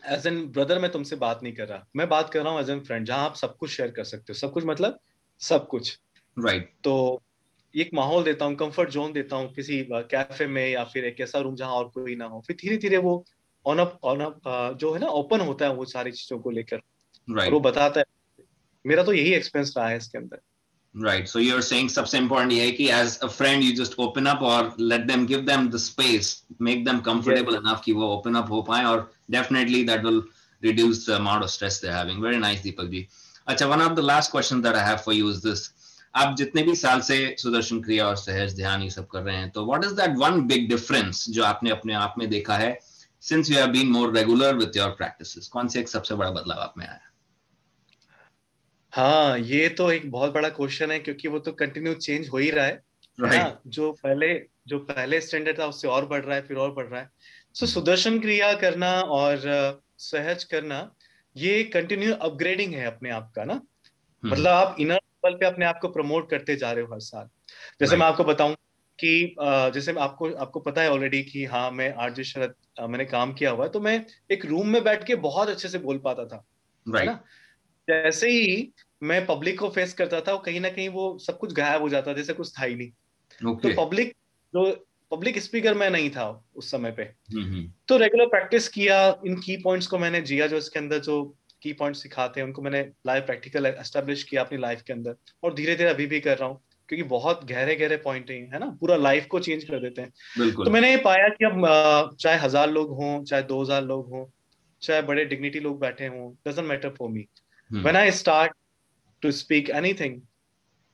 एज 0.03 0.27
एन 0.27 0.45
ब्रदर 0.47 0.79
मैं 0.79 0.91
तुमसे 0.91 1.15
बात 1.15 1.39
नहीं 1.43 1.53
कर 1.53 1.67
रहा। 1.67 1.85
मैं 1.95 2.07
बात 2.09 2.29
कर 2.29 2.43
रहा 2.43 2.53
हूँ 2.53 2.61
एज 2.61 2.69
एन 2.69 2.79
फ्रेंड 2.79 3.05
जहाँ 3.07 3.25
आप 3.25 3.35
सब 3.35 3.55
कुछ 3.57 3.69
शेयर 3.69 3.91
कर 3.91 4.03
सकते 4.03 4.33
हो। 4.33 4.33
सब 4.33 4.51
कुछ 4.51 4.65
मतलब 4.65 4.99
सब 5.41 5.67
कुछ। 5.67 5.99
Right 6.37 6.61
right. 6.61 6.83
तो 6.83 7.21
एक 7.75 7.89
माहौल 7.93 8.23
देता 8.23 8.45
हूँ 8.45 8.55
कंफर्ट 8.55 8.89
जोन 8.89 9.13
देता 9.13 9.35
हूँ 9.35 9.53
किसी 9.53 9.81
कैफ़े 9.91 10.47
में 10.47 10.67
या 10.69 10.83
फिर 10.83 11.05
एक 11.05 11.21
ऐसा 11.21 11.39
रूम 11.39 11.55
जहाँ 11.55 11.71
और 11.71 11.87
कोई 11.89 12.15
ना 12.15 12.25
हो। 12.25 12.41
फिर 12.47 12.55
धीरे 12.61 12.77
धीरे 12.77 12.97
वो 12.97 13.23
ऑन 13.65 13.79
अप 13.79 13.99
ऑन 14.03 14.19
अप 14.19 14.41
जो 14.79 14.93
है 14.93 14.99
ना 14.99 15.07
ओपन 15.07 15.41
होता 15.41 15.65
है 15.65 15.73
वो 15.73 15.85
सारी 15.85 16.11
चीज़ों 16.11 16.39
को 16.39 16.51
लेकर। 16.51 16.81
Right. 17.27 17.51
वो 17.51 17.59
बताता 17.59 17.99
है। 17.99 18.05
मेरा 18.85 19.03
तो 19.03 19.13
यही 19.13 19.33
एक्सपीरियंस 19.33 19.73
रहा 19.77 19.87
है 19.87 19.97
इसके 19.97 20.17
अंदर। 20.17 20.41
Right. 20.95 21.27
So 21.27 21.39
you're 21.39 21.61
saying 21.61 21.89
सबसे 21.89 22.17
important 22.17 22.51
ये 22.51 22.65
है 22.65 22.71
कि 22.71 22.87
as 22.89 23.21
a 23.21 23.27
friend 23.27 23.63
you 23.63 23.75
just 23.75 23.95
open 23.99 24.27
up 24.27 24.41
or 24.41 24.73
let 24.77 25.07
them 25.07 25.25
give 25.25 25.45
them 25.45 25.69
the 25.69 25.79
space, 25.79 26.43
make 26.57 26.85
them 26.85 27.01
comfortable 27.01 27.53
yes. 27.53 27.61
enough 27.61 27.83
कि 27.85 27.93
वो 27.93 28.07
open 28.11 28.37
up 28.41 28.49
हो 28.49 28.61
पाए 28.69 28.83
और 28.85 29.07
definitely 29.29 29.83
that 29.83 30.03
will 30.03 30.21
reduce 30.63 31.05
the 31.05 31.15
amount 31.17 31.43
of 31.43 31.49
stress 31.49 31.79
they're 31.79 31.91
having. 31.91 32.21
Very 32.21 32.39
nice 32.39 32.61
Deepak 32.61 32.91
ji. 32.91 33.09
अच्छा 33.47 33.67
one 33.69 33.81
of 33.81 33.97
the 33.97 34.01
last 34.01 34.31
questions 34.31 34.63
that 34.63 34.75
I 34.75 34.85
have 34.85 35.03
for 35.03 35.13
you 35.13 35.27
is 35.29 35.41
this. 35.41 35.69
आप 36.15 36.35
जितने 36.37 36.61
भी 36.63 36.75
साल 36.75 37.01
से 37.01 37.15
सुदर्शन 37.39 37.81
क्रिया 37.81 38.05
और 38.07 38.15
सहज 38.17 38.55
ध्यान 38.55 38.81
ये 38.81 38.89
सब 38.89 39.07
कर 39.07 39.21
रहे 39.21 39.35
हैं 39.35 39.49
तो 39.51 39.65
what 39.65 39.85
is 39.85 39.93
that 39.93 40.15
one 40.17 40.41
big 40.47 40.69
difference 40.69 41.25
जो 41.29 41.43
आपने 41.43 41.69
अपने 41.69 41.93
आप 41.93 42.13
में 42.17 42.29
देखा 42.29 42.57
है 42.57 42.77
since 43.29 43.49
you 43.51 43.57
have 43.57 43.67
been 43.71 43.91
more 43.91 44.13
regular 44.17 44.55
with 44.55 44.77
your 44.77 44.89
practices 45.01 45.47
कौन 45.53 45.67
से 45.67 45.79
एक 45.79 45.89
सबसे 45.89 46.15
बड़ा 46.15 46.31
बदलाव 46.31 46.59
आप 46.59 46.73
में 46.77 46.87
आया 46.87 46.99
हाँ 48.95 49.39
ये 49.39 49.69
तो 49.69 49.91
एक 49.91 50.11
बहुत 50.11 50.33
बड़ा 50.33 50.49
क्वेश्चन 50.49 50.91
है 50.91 50.99
क्योंकि 50.99 51.27
वो 51.27 51.39
तो 51.39 51.51
कंटिन्यू 51.51 51.93
चेंज 51.93 52.29
हो 52.29 52.37
ही 52.37 52.49
रहा 52.49 52.65
है 52.65 52.81
right. 53.21 53.39
हाँ, 53.39 53.61
जो 53.67 53.91
पहले 53.91 54.45
जो 54.67 54.79
पहले 54.79 55.21
स्टैंडर्ड 55.21 55.59
था 55.59 55.65
उससे 55.65 55.87
और 55.87 56.05
बढ़ 56.05 56.23
रहा 56.23 56.35
है 56.35 56.41
फिर 56.41 56.57
और 56.57 56.71
बढ़ 56.71 56.85
रहा 56.85 57.01
है 57.01 57.09
सो 57.53 57.65
so, 57.65 57.71
सुदर्शन 57.71 58.19
क्रिया 58.19 58.53
करना 58.53 58.91
और 59.01 59.41
सहज 59.97 60.43
करना 60.43 60.95
ये 61.37 61.63
कंटिन्यू 61.63 62.13
अपग्रेडिंग 62.13 62.73
है 62.73 62.85
अपने 62.85 63.09
आप 63.09 63.31
का 63.35 63.43
ना 63.43 63.53
hmm. 63.53 64.31
मतलब 64.31 64.47
आप 64.47 64.75
इनर 64.79 64.95
लेवल 64.95 65.37
पे 65.37 65.45
अपने 65.45 65.65
आप 65.65 65.79
को 65.81 65.87
प्रमोट 65.87 66.29
करते 66.29 66.55
जा 66.55 66.71
रहे 66.71 66.83
हो 66.83 66.93
हर 66.93 66.99
साल 66.99 67.25
जैसे 67.25 67.85
right. 67.85 67.99
मैं 67.99 68.07
आपको 68.07 68.23
बताऊँ 68.23 68.55
कि 68.99 69.35
जैसे 69.39 69.93
आपको 69.99 70.33
आपको 70.33 70.59
पता 70.59 70.81
है 70.81 70.91
ऑलरेडी 70.91 71.23
कि 71.23 71.45
हाँ 71.45 71.71
मैं 71.71 71.93
आरजे 71.95 72.23
शरद 72.23 72.55
मैंने 72.89 73.05
काम 73.05 73.33
किया 73.33 73.51
हुआ 73.51 73.65
है 73.65 73.71
तो 73.71 73.79
मैं 73.79 74.05
एक 74.31 74.45
रूम 74.45 74.67
में 74.67 74.83
बैठ 74.83 75.03
के 75.03 75.15
बहुत 75.15 75.49
अच्छे 75.49 75.69
से 75.69 75.79
बोल 75.79 75.97
पाता 75.97 76.25
था 76.25 76.45
right. 76.89 77.05
ना 77.05 77.23
जैसे 77.87 78.29
ही 78.29 78.73
मैं 79.01 79.25
पब्लिक 79.25 79.59
को 79.59 79.69
फेस 79.69 79.93
करता 79.93 80.19
था 80.21 80.35
कहीं 80.45 80.59
ना 80.59 80.69
कहीं 80.69 80.89
वो 80.89 81.17
सब 81.21 81.37
कुछ 81.37 81.53
गायब 81.53 81.81
हो 81.81 81.89
जाता 81.89 82.13
जैसे 82.13 82.33
कुछ 82.33 82.51
था 82.59 82.65
ही 82.65 82.75
नहीं। 82.75 82.91
Okay. 83.41 83.61
तो 83.61 83.85
पब्लिक 83.85 84.15
जो 84.53 84.71
पब्लिक 85.11 85.37
स्पीकर 85.39 85.73
मैं 85.73 85.89
नहीं 85.89 86.09
था 86.09 86.27
उस 86.55 86.69
समय 86.71 86.91
पे। 86.91 87.03
mm-hmm. 87.05 87.63
तो 87.87 87.97
रेगुलर 87.97 88.25
प्रैक्टिस 88.27 88.67
किया 88.67 88.97
इन 89.27 89.35
की 89.35 89.57
पॉइंट्स 89.57 89.87
को 89.87 89.97
मैंने 89.99 90.21
जिया 90.21 90.47
जो 90.47 90.57
इसके 90.57 90.79
अंदर 90.79 90.99
जो 90.99 91.23
की 91.61 91.73
पॉइंट्स 91.73 92.01
सिखाते 92.03 92.39
हैं 92.39 92.47
उनको 92.47 92.61
मैंने 92.61 92.81
लाइव 93.07 93.21
प्रैक्टिकल 93.25 93.65
एस्टेब्लिश 93.65 94.23
किया 94.23 94.43
अपनी 94.43 94.57
लाइफ 94.57 94.81
के 94.81 94.93
अंदर। 94.93 95.15
और 95.43 95.53
धीरे 95.53 95.75
धीरे 95.75 95.89
अभी 95.89 96.05
भी 96.05 96.19
कर 96.19 96.37
रहा 96.37 96.49
हूँ 96.49 96.61
क्योंकि 96.89 97.03
बहुत 97.09 97.43
गहरे 97.45 97.75
गहरे 97.75 97.97
पॉइंट 97.97 98.29
है 98.31 98.59
ना? 98.59 98.65
पूरा 98.79 98.95
लाइफ 98.95 99.27
को 99.27 99.39
चेंज 99.39 99.63
कर 99.63 99.79
देते 99.79 100.01
हैं। 100.01 100.51
तो 100.53 100.69
मैंने 100.71 100.89
ये 100.91 100.97
पाया 100.97 101.27
कि 101.29 101.45
अब 101.45 102.15
चाहे 102.19 102.37
हज़ार 102.39 102.69
लोग 102.71 102.95
हों 102.97 103.23
चाहे 103.23 103.43
दो 103.43 103.61
हज़ार 103.61 103.83
लोग 103.83 104.09
हों 104.09 104.25
चाहे 104.81 105.01
बड़े 105.01 105.25
डिग्निटी 105.25 105.59
लोग 105.59 105.79
बैठे 105.79 106.07
हों 106.07 106.31
doesn't 106.47 106.67
matter 106.67 106.89
for 106.89 107.09
me 107.09 107.27
when 107.73 107.95
I 107.95 108.11
start 108.11 108.51
to 109.21 109.31
speak 109.31 109.69
anything 109.69 110.21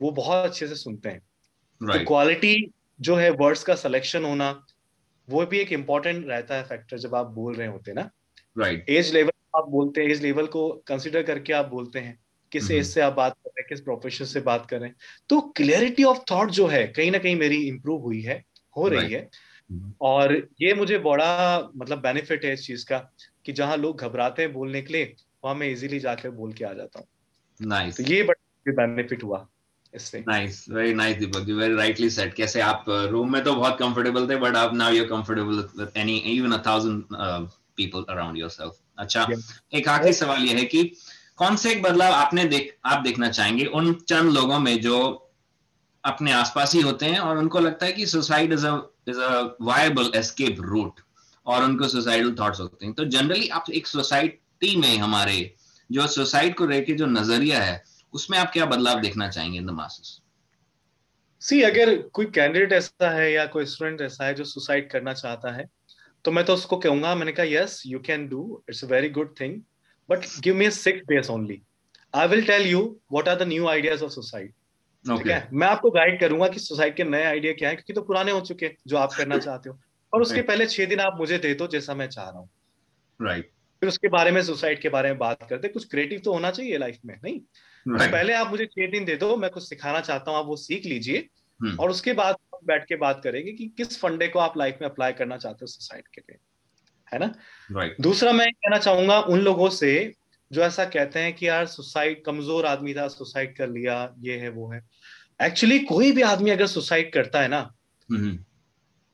वो 0.02 0.12
बहुत 0.12 0.46
अच्छे 0.46 0.68
से 0.68 0.76
सुनते 0.76 1.10
हैं 1.10 1.22
right. 1.82 2.00
तो 2.00 2.06
क्वालिटी 2.06 2.72
जो 3.02 3.16
है 3.16 3.30
वर्ड्स 3.30 3.64
का 3.64 3.76
सिलेक्शन 3.76 4.26
होना 4.26 4.66
वो 5.30 5.46
भी 5.46 5.60
एक 5.60 5.72
इम्पोर्टेंट 5.74 6.28
रहता 6.28 6.56
है 6.56 6.64
फैक्टर 6.64 6.98
जब 6.98 7.16
आप 7.16 7.26
बोल 7.26 7.54
रहे 7.56 7.68
होते 7.68 7.92
हैं 7.92 7.96
ना 7.96 8.10
राइट 8.58 8.90
एज 8.90 9.14
लेवल 9.14 9.32
आप 9.56 9.68
बोलते 9.70 10.02
हैं 10.02 10.10
एज 10.10 10.22
लेवल 10.22 10.48
को 10.48 10.70
कंसिडर 10.88 11.24
करके 11.24 11.54
आप 11.54 11.66
बोलते 11.66 12.00
हैं 12.00 12.20
किस 12.52 12.64
एज 12.64 12.70
mm-hmm. 12.70 12.94
से 12.94 13.02
आप 13.02 13.14
बात 13.14 13.34
कर 13.34 13.50
रहे 13.50 13.62
हैं 13.62 13.68
किस 13.70 13.82
प्रोफेशन 13.82 14.26
से 14.26 14.40
बात 14.40 14.66
कर 14.66 14.80
रहे 14.80 14.90
हैं 14.90 14.96
तो 15.30 15.42
क्लियरिटी 15.42 16.04
ऑफ़ 16.04 16.20
थॉट 16.32 16.52
जो 16.52 16.68
है 16.68 16.88
कहीं 16.88 17.12
ना 17.12 17.18
कहीं 17.18 17.36
मेरी 17.36 17.68
इंप्रूव 17.68 18.02
हुई 18.02 18.22
है 18.22 18.44
हो 18.78 18.88
रही 18.88 19.00
right. 19.00 19.14
है 19.14 19.30
mm-hmm. 19.74 19.94
और 20.02 20.48
ये 20.62 20.74
मुझे 20.74 20.98
बड़ा 20.98 21.70
मतलब 21.76 22.02
बेनिफिट 22.02 22.46
है 22.46 22.54
इस 22.54 22.66
चीज़ 22.68 22.86
का 22.86 23.12
कि 23.46 23.52
जहाँ 23.52 23.78
लोग 23.78 24.02
घबराते 24.02 24.42
हैं 24.42 24.54
बोलने 24.54 24.82
के 24.82 24.94
लिए 24.94 25.16
वहाँ 25.44 25.56
मैं 25.56 25.70
इजीली 25.70 26.00
जाकर 26.00 26.30
बोल 26.32 26.54
के 26.54 26.66
आ 26.66 26.74
जाता 26.74 27.00
हूँ। 27.00 27.08
नाइस 27.60 27.98
तो 27.98 28.04
ये 28.04 28.24
बड़ा 28.24 28.72
बेनिफिट 28.74 29.24
हुआ 29.24 29.48
nice 30.28 30.66
very 30.70 30.94
nice 30.94 31.18
Deepak 31.18 31.46
ji 31.46 31.54
very 31.54 31.76
rightly 31.76 32.10
said 32.10 32.34
कैसे 32.34 32.62
आप 32.62 32.86
रूम 32.90 33.28
uh, 33.28 33.34
में 33.34 33.44
तो 33.44 33.56
बहुत 33.56 33.78
कंफर्टेबल 33.80 34.28
थे 34.30 34.36
बट 34.36 34.56
आप 34.56 34.74
now 34.74 34.94
you 34.94 35.04
are 35.04 35.10
comfortable 35.10 35.58
with 35.80 35.92
any 35.98 36.18
even 36.36 36.52
a 36.52 36.62
thousand 36.66 37.04
people 37.76 38.06
around 38.10 38.38
yourself 38.38 38.78
अच्छा 38.98 39.28
एक 39.74 39.88
आखिरी 39.88 40.14
सवाल 40.14 40.44
ये 40.44 40.54
है 40.54 40.66
कि 40.66 40.84
कौन 41.38 41.56
से 41.56 41.72
एक 41.72 41.82
बदलाव 41.82 42.14
आपने 42.14 42.46
देख 42.46 42.76
आप 42.86 43.02
देखना 43.04 43.30
चाहेंगे? 43.30 43.66
उन 43.66 43.94
चंद 43.94 44.34
लोगों 44.34 44.60
में 44.60 44.82
जो 44.82 44.98
अपने 46.04 46.32
आसपास 46.32 46.74
ही 46.74 46.82
होते 46.82 47.06
हैं 47.06 47.20
और 47.20 47.38
उनको 47.38 47.60
लगता 47.60 47.86
है 47.86 47.92
कि 47.92 48.06
suicide 48.06 48.54
is 48.54 48.66
is 49.10 49.20
a 49.20 49.58
viable 49.62 50.12
escape 50.16 50.62
route 50.62 51.00
और 51.46 51.64
उनको 51.64 51.88
सुसाइडल 51.88 52.36
थॉट्स 52.40 52.60
होते 52.60 52.86
हैं। 52.86 52.94
तो 52.96 53.06
जनरली 53.06 53.48
आप 53.50 53.70
एक 53.70 53.88
सोसाइटी 54.62 54.80
में 54.80 54.97
हमारे 54.97 55.56
जो 55.91 56.08
सुसाइड 56.08 56.56
को 56.56 56.65
लेके 56.65 56.93
जो 56.93 57.06
नज़रिया 57.06 57.62
है 57.63 57.84
उसमें 58.13 58.38
आप 58.38 58.52
क्या 58.54 58.65
बदलाव 58.65 59.00
देखना 59.02 59.30
चाहेंगे 59.30 59.58
इन 59.58 59.65
द 59.65 59.69
मासेस 59.69 60.19
सी 61.41 61.62
अगर 61.62 61.95
कोई 62.13 62.26
कैंडिडेट 62.26 62.74
ऐसा 62.74 63.10
है 63.10 63.32
या 63.32 63.45
कोई 63.45 63.65
स्टूडेंट 63.65 64.02
ऐसा 64.02 64.26
है 64.26 64.34
जो 64.34 64.43
सुसाइड 64.43 64.89
करना 64.91 65.13
चाहता 65.13 65.52
है 65.52 65.65
तो 66.26 66.32
मैं 66.32 66.45
तो 66.45 66.54
उसको 66.54 66.78
कहूँगा 66.78 67.15
मैंने 67.15 67.32
कहा 67.32 67.45
yes 67.50 67.82
you 67.86 68.00
can 68.00 68.28
do 68.28 68.63
it's 68.69 68.84
a 68.84 68.88
very 68.88 69.10
good 69.10 69.34
thing 69.41 69.62
but 70.10 70.26
give 70.39 70.56
me 70.56 70.69
six 70.71 71.08
days 71.08 71.32
only 71.32 71.62
I 72.15 72.28
will 72.28 72.45
tell 72.45 72.67
you 72.67 72.84
what 73.12 73.28
are 73.28 73.36
the 73.36 73.47
new 73.47 73.67
ideas 73.67 74.04
of 74.04 74.12
suicide 74.12 74.54
ठीक 75.06 75.28
है? 75.28 75.47
मैं 75.54 75.67
आपको 75.67 75.89
गाइड 75.91 76.19
करूँगा 76.19 76.47
कि 76.47 76.60
सुसाइड 76.60 76.95
के 76.95 77.04
नए 77.04 77.24
आइडिया 77.24 77.54
क्या 77.54 77.69
है 77.69 77.76
क्योंकि 77.76 77.93
तो 77.93 78.02
पुराने 78.02 78.32
हो 78.32 78.41
चुके 78.41 78.65
हैं 78.65 78.76
जो 78.88 78.97
आप 78.97 79.13
करना 79.17 79.38
चाहते 79.47 79.69
हो। 79.69 79.80
और 80.13 80.21
उसके 80.21 80.41
पहले 80.41 80.65
छह 80.65 80.86
दिन 80.86 81.00
आप 81.00 81.17
मुझे 81.17 81.38
दे 81.38 81.54
दो 81.54 81.67
जैसा 81.67 81.93
मैं 81.95 82.08
चाह 82.10 82.30
रहा 82.30 82.39
हूँ। 82.39 82.50
राइट 83.21 83.52
फिर 83.82 83.89
उसके 83.89 84.08
बारे 84.08 84.32
में 84.32 84.44
सुसाइड 84.44 84.82
के 84.82 84.89
बारे 84.89 85.10
में 85.10 85.17
बात 85.17 85.50
करते 85.50 85.67
कुछ 85.67 85.88
क्रिएटिव 85.88 86.20
तो 86.20 86.34
होना 86.34 86.52
चाहिए 86.52 86.78
लाइफ 86.78 86.98
में 87.06 87.20
नहीं 87.24 87.39
तो 87.39 88.12
पहले 88.12 88.34
आप 88.34 88.50
मुझे 88.52 88.65
छह 88.65 88.88
दिन 88.88 89.06
दे 89.06 89.15
दो 89.15 89.38
मैं 89.38 89.50
कुछ 89.50 89.70
सिखाना 89.70 90.02
चाहता 90.02 90.32
हूँ 90.32 90.39
आप 90.39 90.46
वो 90.46 90.56
सीख 90.56 90.86
लीजिए 90.86 91.30
hmm. 91.65 91.80
और 91.80 91.89
उसके 91.89 92.13
बाद 92.13 92.36
बैठ 92.65 92.86
के 92.88 92.96
बात 92.96 93.22
करेंगे 93.24 93.52
कि 93.52 93.67
किस 93.78 94.00
फंडे 94.00 94.28
को 94.28 94.39
आप 94.39 94.58
लाइफ 94.58 94.78
में 94.82 94.89
अप्लाई 94.89 95.13
करना 95.13 95.38
चाहते 95.38 95.58
हो 95.62 95.67
सोसाइट 95.67 96.08
के 96.08 96.22
लिए 96.22 96.38
है 97.13 97.20
ना 97.20 97.34
right. 97.72 98.02
दूसरा 98.02 98.32
मैं 98.32 98.52
कहना 98.52 98.78
चाहूँगा 98.78 99.20
उन 99.20 99.39
लोगों 99.39 99.70
से 99.70 100.13
जो 100.52 100.62
ऐसा 100.62 100.86
कहते 100.86 101.20
हैं 101.20 101.34
कि 101.34 101.48
यार 101.48 101.65
सुसाइड 101.65 102.24
कमज़ोर 102.26 102.65
आदमी 102.65 102.94
था 102.94 103.08
सुसाइड 103.08 103.58
कर 103.58 103.70
लिया 103.70 104.15
ये 104.20 104.38
है 104.38 104.50
वो 104.50 104.72
है 104.72 104.88
एक्चुअली 105.41 105.80
कोई 105.80 106.12
भी 106.12 106.22
आदमी 106.22 106.50
अगर 106.50 106.67
सुसाइड 106.67 107.13
करता 107.13 107.41
है 107.41 107.48
ना 107.48 107.74
hmm. 108.12 108.38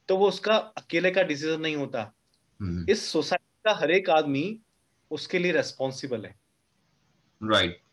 तो 0.09 0.17
वो 0.17 0.27
उसका 0.27 0.55
अकेले 0.55 1.11
का 1.11 1.23
डिसीज़न 1.23 1.61
नहीं 1.61 1.75
होता 1.75 2.13
hmm. 2.61 2.89
इस 2.89 3.09
सोसाइटी 3.09 3.46
का 3.67 3.73
हर 3.73 3.91
एक 3.91 4.09
आदमी 4.09 4.45
उसके 5.11 5.39
लिए 5.39 5.51
रेस्पॉन्सिबल 5.51 6.25
है। 6.25 6.35
Right 7.41 7.69
right. 7.69 7.85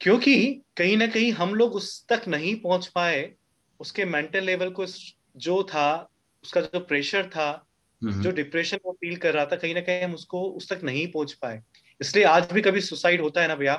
क्योंकि 0.00 0.62
कहीं 0.76 0.96
ना 0.96 1.06
कहीं 1.06 1.32
हम 1.32 1.54
लोग 1.54 1.74
उस 1.74 2.06
तक 2.08 2.22
नहीं 2.28 2.54
पहुँच 2.60 2.86
पाए 2.86 3.32
उसके 3.80 4.04
मेंटल 4.04 4.44
लेवल 4.44 4.70
को 4.70 4.86
जो 5.36 5.62
था 5.62 6.08
उसका 6.44 6.60
जो 6.60 6.80
प्रेशर 6.80 7.26
था 7.26 7.66
जो 8.02 8.30
डिप्रेशन 8.30 8.78
वो 8.84 8.92
फील 8.92 9.16
कर 9.16 9.34
रहा 9.34 9.44
था 9.46 9.56
कहीं 9.56 9.74
ना 9.74 9.80
कहीं 9.80 10.04
हम 10.04 10.14
उसको 10.14 10.42
उस 10.50 10.68
तक 10.72 10.80
नहीं 10.84 11.06
पहुँच 11.06 11.32
पाए। 11.32 11.62
इसलिए 12.00 12.24
आज 12.24 12.52
भी 12.52 12.60
कभी 12.60 12.80
सुसाइड 12.80 13.20
होता 13.20 13.42
है 13.42 13.48
ना 13.48 13.54
भैया? 13.54 13.74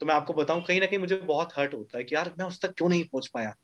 तो 0.00 0.06
मैं 0.06 0.14
आपको 0.14 0.32
बताऊँ 0.32 0.62
कहीं 0.64 0.80
ना 0.80 0.86
कहीं 0.86 0.98
मुझे 0.98 1.16
बहुत 1.16 1.52
हर्ट 1.56 1.74
होता 1.74 1.98
है 1.98 2.04
कि 2.04 2.14
यार 2.14 2.34
मैं 2.38 2.46
उस 2.46 2.60
तक 2.60 2.74
क्यों 2.76 2.88
नहीं 2.88 3.04
पहुँच 3.04 3.26
पाया? 3.26 3.54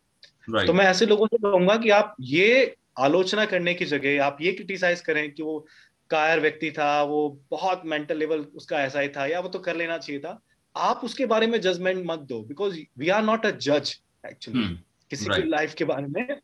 Right. 0.50 0.66
तो 0.66 0.72
मैं 0.72 0.84
ऐसे 0.84 1.06
लोगों 1.06 1.26
से 1.26 1.38
कहूँगा 1.38 1.76
कि 1.76 1.90
आप 1.90 2.16
ये 2.20 2.76
आलोचना 2.98 3.44
करने 3.44 3.74
की 3.74 3.84
जगह 3.84 4.24
आप 4.24 4.38
ये 4.40 4.52
क्रिटिसाइज 4.52 5.00
करें 5.00 5.30
कि 5.34 5.42
वो 5.42 5.66
कायर 6.10 6.40
व्यक्ति 6.40 6.70
था 6.70 7.02
वो 7.02 7.40
बहुत 7.50 7.82
मेंटल 7.84 8.16
लेवल 8.16 8.40
उसका 8.40 8.80
ऐसा 8.80 9.00
ही 9.00 9.08
था 9.08 9.26
या 9.26 9.40
वो 9.40 9.48
तो 9.48 9.58
कर 9.58 9.76
लेना 9.76 9.98
चाहिए 9.98 10.22
था 10.22 10.40
आप 10.76 11.00
उसके 11.04 11.26
बारे 11.26 11.46
में 11.46 11.60
जजमेंट 11.60 12.06
मत 12.06 12.18
दो 12.18 12.42
because 12.42 12.78
we 12.98 13.08
are 13.08 13.22
not 13.22 13.46
a 13.46 13.50
जज 13.50 13.96
एक्चुअली 14.26 14.66
किसी 15.10 15.24
right. 15.24 15.42
की 15.42 15.48
लाइफ 15.48 15.74
के 15.74 15.84
बारे 15.84 16.06
में 16.06 16.40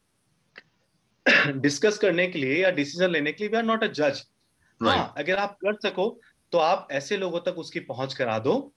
डिस्कस 1.61 1.99
करने 1.99 2.27
के 2.27 2.39
लिए 2.39 2.63
या 2.63 2.71
डिसीज़न 2.71 3.11
लेने 3.11 3.33
के 3.33 3.45
लिए 3.45 3.51
वी 3.51 3.57
आर 3.57 3.63
नॉट 3.63 3.85
अ 3.85 3.87
जज 3.87 4.23
हाँ 4.83 5.15
अगर 5.17 5.37
आप 5.37 5.57
कर 5.65 5.75
सको 5.75 6.21
तो 6.53 6.59
आप 6.59 6.89
ऐसे 6.91 7.17
लोगों 7.17 7.41
तक 7.41 7.59
उसकी 7.59 7.81
पहुँच 7.81 8.15
करा 8.15 8.39
दो 8.39 8.73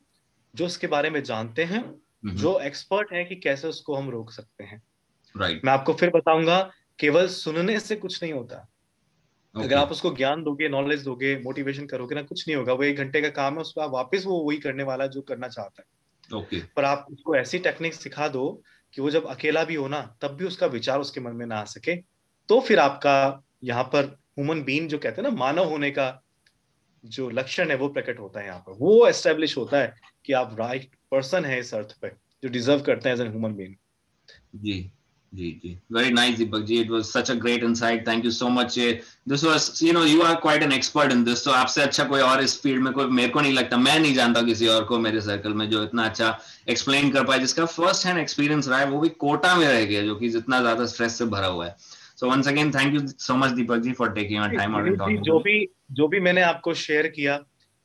जो 0.56 0.66
उसके 0.66 0.88
बारे 0.88 1.10
में 1.10 1.24
जानते 1.24 1.64
हैं 1.64 1.84
mm-hmm. 1.84 2.36
जो 2.36 2.60
एक्सपर्ट 2.60 3.14
है 3.14 3.26
कि 3.26 3.36
कैसे 3.36 3.68
उसको 3.68 3.96
हम 3.96 4.10
रोक 4.10 4.32
सकते 4.32 4.64
हैं 4.64 4.84
राइट 5.38 5.52
right. 5.52 5.66
मैं 5.66 5.74
आपको 5.74 5.94
फिर 5.94 6.10
बताऊँगा 6.10 6.72
केवल 7.00 7.28
सुनने 7.28 7.80
से 7.80 7.96
कुछ 7.96 8.24
नहीं 8.24 8.34
होता 8.34 8.68
okay. 9.56 9.66
अगर 9.66 9.78
आप 9.78 9.92
उसको 9.92 10.14
ज्ञान 10.16 10.44
दोगे 10.44 10.70
नॉलेज 10.70 11.04
दोगे 11.04 11.36
मोटिवेशन 11.44 11.86
करोगे 11.88 12.16
ना 12.16 12.22
कुछ 12.24 12.48
नहीं 12.48 12.58
होगा। 12.58 12.74
वो 12.74 12.84
एक 12.84 12.98
घंटे 12.98 13.22
का 13.22 13.30
काम 13.36 13.56
है 13.56 13.62
उसको 13.62 13.82
आप 13.82 13.92
वापस 13.92 14.26
वो 14.26 14.40
वही 14.40 14.58
करने 14.58 14.84
वाला 14.84 15.08
जो 15.08 15.22
करना 15.24 15.48
चाहता 15.48 15.82
है। 15.82 16.40
Okay. 16.40 16.62
पर 16.76 16.86
आप 16.86 17.06
उसको 17.12 17.36
ऐसी 17.36 17.60
टेक्निक 17.60 17.94
सिखा 17.94 18.28
दो 18.28 18.62
कि 18.94 19.02
वो 19.02 19.10
जब 19.10 19.26
अकेला 19.28 19.64
भी 19.64 19.76
हो 19.76 19.88
ना 19.88 20.02
तब 20.22 20.36
भी 20.36 20.46
उसका 20.46 20.68
विचार 20.68 21.00
उसके 21.00 21.22
मन 21.22 21.36
में 21.36 21.46
ना 21.46 21.56
आ 21.56 21.64
सके। 21.66 21.96
तो 22.50 22.60
फिर 22.60 22.80
आपका 22.80 23.44
यहाँ 23.64 23.84
पर 23.86 24.06
ह्यूमन 24.40 24.64
बीन 24.64 24.88
जो 24.88 24.98
कहते 24.98 25.22
हैं 25.22 25.30
ना 25.30 25.36
मानव 25.38 25.70
होने 25.70 25.92
का 25.92 26.08
जो 27.04 27.30
लक्षण 27.30 27.70
है 27.70 27.76
वो 27.78 27.88
प्रकट 27.90 28.20
होता 28.20 28.40
है 28.40 28.46
यहाँ 28.46 28.60
पर। 28.60 28.78
वो 28.80 29.08
एस्टेब्लिश 29.08 29.58
होता 29.58 29.78
है 29.78 29.94
कि 30.26 30.34
आप 30.34 30.56
राइट 30.60 30.90
पर्सन 31.12 31.46
है 31.46 31.60
इस 31.60 31.74
अर्थ 31.74 31.96
पे 32.02 32.10
जो 32.44 32.50
डिजर्व 32.50 32.82
करते 32.82 33.10
हैं 33.10 33.16
एज 33.16 33.22
एन 33.22 33.28
ह्यूमन 33.28 33.54
बीइंग 33.56 33.76
जी। 34.56 34.92
जी 35.34 35.50
जी। 35.64 35.72
Very 35.96 36.12
nice 36.12 36.38
Deepak 36.38 36.66
ji. 36.68 36.78
It 36.82 36.90
was 36.90 37.12
such 37.12 37.30
a 37.30 37.36
great 37.36 37.64
insight. 37.64 38.06
Thank 38.06 38.24
you 38.24 38.32
so 38.32 38.50
much. 38.50 38.78
this 39.32 39.44
was 39.44 39.82
you 39.82 39.94
know 39.94 40.04
you 40.04 40.22
are 40.24 40.36
quite 40.46 40.64
an 40.68 40.72
expert 40.72 41.12
in 41.16 41.24
this 41.28 41.44
तो 41.44 41.52
आपसे 41.52 41.82
अच्छा 41.82 42.04
कोई 42.14 42.22
और 42.22 42.42
इस 42.44 42.60
फ़ील्ड 42.62 42.84
में 42.84 42.92
कोई 42.94 43.06
मेरे 43.20 43.30
को 43.30 43.42
नहीं 43.42 43.54
लगता। 43.54 43.78
मैं 43.78 44.00
नहीं 44.00 44.14
जानता 44.16 44.42
किसी 44.50 44.68
और 44.68 44.84
को 44.86 45.00
मेरे 45.00 45.22
सर्कल 45.22 45.54
में 45.54 45.70
जो 45.70 45.84
इतना 45.84 46.06
अच्छा 46.06 46.38
एक्सप्लेन 46.70 47.12
कर 47.12 47.24
पाए 47.26 47.40
जिसका 47.40 47.66
फ़र्स्ट 47.66 48.06
हैंड 48.06 48.20
एक्सपीरियंस 48.20 48.68
रहा 48.68 48.80
है 48.80 48.90
वो 48.90 49.00
भी 49.00 49.10
कोटा 49.26 49.56
में 49.56 49.68
रह 49.68 49.84
गया 49.86 50.04
जो 50.06 50.16
कि 50.16 50.30
जितना 50.30 50.62
ज़्यादा 50.62 50.86
स्ट्रेस 50.94 51.18
से 51.18 51.26
भरा 51.36 51.48
हुआ 51.48 51.66
है। 51.66 51.76
So 52.18 52.30
once 52.30 52.48
again 52.48 52.72
thank 52.74 52.94
you 52.94 53.08
so 53.08 53.36
much 53.36 53.52
Deepak 53.60 53.78
ji 53.82 53.92
for 54.00 54.12
taking 54.14 54.40
your 54.40 54.58
time 54.58 54.76
out 54.76 54.98
talking 54.98 55.24
जो 55.24 55.40
भी 55.40 55.66
जो 56.00 56.08
भी 56.08 56.20
मैंने 56.20 56.42
आपको 56.44 56.74
शेयर 56.86 57.08
किया 57.08 57.40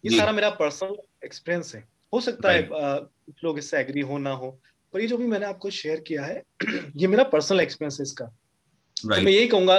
ये 0.04 0.18
सारा 0.18 0.32
मेरा 0.32 0.50
पर्सनल 0.60 0.96
एक्सपीरियंस 1.24 1.74
है। 1.74 1.88
हो 2.12 2.20
सकता 2.20 2.50
है 2.52 2.62
कुछ 2.62 3.44
लोग 3.44 3.58
इससे 3.58 3.78
एग्री 3.78 4.00
हो 4.08 4.18
ना 4.18 4.30
हो। 4.32 4.58
पर 4.94 5.00
ये 5.00 5.06
जो 5.06 5.16
भी 5.16 5.26
मैंने 5.26 5.46
आपको 5.46 5.70
शेयर 5.70 6.00
किया 6.00 6.24
है 6.24 6.42
ये 6.96 7.06
मेरा 7.06 7.24
पर्सनल 7.24 7.60
एक्सपीरियंस 7.60 7.96
है 8.00 8.02
इसका। 8.02 8.24
right. 8.24 9.18
तो 9.18 9.22
मैं 9.22 9.32
यही 9.32 9.48
कहूँगा 9.48 9.78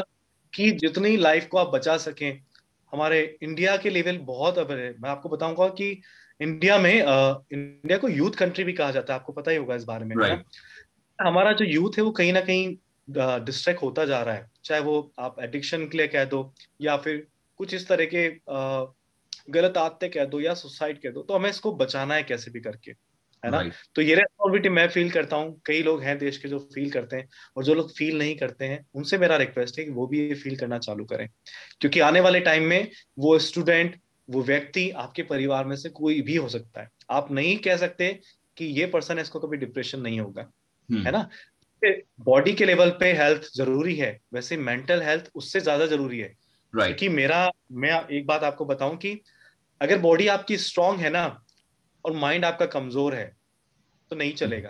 कि 0.54 0.72
जितनी 0.72 1.16
लाइफ 1.18 1.48
को 1.48 1.58
आप 1.58 1.68
बचा 1.68 1.98
सकें 1.98 2.42
हमारे 2.94 3.38
इंडिया 3.44 3.76
के 3.78 3.90
लेवल 3.90 4.18
बहुत 4.18 4.58
अब 4.58 4.72
है। 4.72 4.94
मैं 5.00 5.10
आपको 5.10 5.30
बताऊँगा 5.30 5.68
कि 5.70 5.90
इंडिया 6.40 6.78
में 6.80 7.02
आ, 7.02 7.36
इंडिया 7.54 7.98
को 7.98 8.10
यूथ 8.10 8.32
कंट्री 8.32 8.64
भी 8.64 8.74
कहा 8.74 8.92
जाता 8.92 9.14
है। 9.14 9.20
आपको 9.20 9.34
पता 9.34 9.52
ही 9.52 9.58
होगा 9.58 9.76
इस 9.76 9.84
बारे 9.84 10.06
में 10.06 10.16
right. 10.16 10.44
हमारा 11.20 11.52
जो 11.52 11.66
यूथ 11.66 11.98
है 11.98 12.04
वो 12.04 12.12
कहीं 12.12 12.34
ना 12.34 12.42
कहीं 12.42 12.76
डिस्ट्रैक्ट 13.46 13.82
होता 13.82 14.06
जा 14.06 14.22
रहा 14.22 14.36
है। 14.36 14.50
चाहे 14.64 14.82
वो 14.82 15.14
आप 15.20 15.36
एडिक्शन 15.40 15.88
के 15.88 15.98
लिए 15.98 16.08
कह 16.08 16.26
दो 16.26 16.54
या 16.82 16.98
फिर 16.98 17.28
कुछ 17.58 17.74
इस 17.74 17.88
तरह 17.88 18.06
के 18.06 18.28
गलत 19.52 19.78
आदतें 19.78 20.10
कह 20.12 20.26
दो 20.26 20.40
या 20.40 20.54
सुसाइड 20.54 21.02
कह 21.02 21.10
दो 21.10 21.22
तो 21.22 21.34
हमें 21.34 21.50
इसको 21.50 21.72
बचाना 21.76 22.16
है 22.16 22.24
कैसे 22.24 22.52
भी 22.52 22.60
करके। 22.60 23.05
है 23.46 23.52
ना? 23.52 23.72
तो 23.96 24.02
ये 24.02 24.16
रेस्पॉन्सिबिलिटी 24.16 24.70
मैं 24.70 24.88
फील 24.88 25.12
करता 25.12 25.36
हूँ। 25.36 25.62
कई 25.66 25.84
लोग 25.84 26.04
हैं 26.04 26.18
देश 26.18 26.38
के 26.38 26.50
जो 26.50 26.60
फील 26.60 26.92
करते 26.92 27.16
हैं 27.16 27.30
और 27.58 27.64
जो 27.64 27.74
लोग 27.74 27.96
फील 27.96 28.18
नहीं 28.18 28.36
करते 28.36 28.66
हैं 28.66 28.86
उनसे 28.94 29.18
मेरा 29.18 29.38
रिक्वेस्ट 29.38 29.80
है 29.80 29.86
कि 29.86 29.92
वो 29.92 30.08
भी 30.08 30.28
ये 30.28 30.36
फील 30.36 30.56
करना 30.56 30.78
चालू 30.78 31.06
करें। 31.06 31.30
क्योंकि 31.82 32.00
आने 32.00 32.20
वाले 32.20 32.40
टाइम 32.40 32.64
में 32.64 32.92
वो 33.20 33.40
स्टूडेंट 33.40 34.00
वो 34.30 34.44
व्यक्ति 34.44 34.90
आपके 34.90 35.24
परिवार 35.24 35.66
में 35.66 35.76
से 35.76 35.90
कोई 35.90 36.22
भी 36.22 36.36
हो 36.36 36.50
सकता 36.50 36.82
है। 36.82 36.90
आप 37.12 37.32
नहीं 37.32 37.58
कह 37.58 37.78
सकते 37.78 38.20
कि 38.58 38.66
ये 38.66 38.86
पर्सन 38.86 39.20
इसको 39.20 39.40
कभी 39.40 39.58
डिप्रेशन 39.58 40.00
नहीं 40.00 40.20
होगा 40.20 40.52
hmm. 40.92 41.06
है 41.06 41.12
ना? 41.12 41.30
बॉडी 42.20 42.54
के 42.54 42.66
लेवल 42.66 42.90
पे 42.90 43.14
हेल्थ 43.14 43.42
ज़रूरी 43.56 43.96
है। 43.96 44.20
वैसे 44.34 44.58
मेंटल 44.58 45.02
हेल्थ 45.02 45.32
उससे 45.36 45.60
ज़्यादा 45.60 45.86
ज़रूरी 45.86 46.20
है। 46.20 46.28
Right. 46.28 46.88
क्योंकि 46.88 47.10
मेरा 47.10 47.52
मैं 47.72 48.08
एक 48.08 48.28
बात 48.28 48.44
आपको 48.44 48.66
बताऊँ 48.66 48.98
कि 48.98 49.22
अगर 49.82 49.98
बॉडी 49.98 50.28
आपकी 50.28 50.58
स्ट्रांग 50.58 51.00
है 51.00 51.10
ना 51.10 51.44
और 52.06 52.14
माइंड 52.14 52.46
आपका 52.46 52.66
कमज़ोर 52.66 53.16
है 53.16 53.35
तो 54.16 54.20
नहीं 54.20 54.34
चलेगा। 54.36 54.70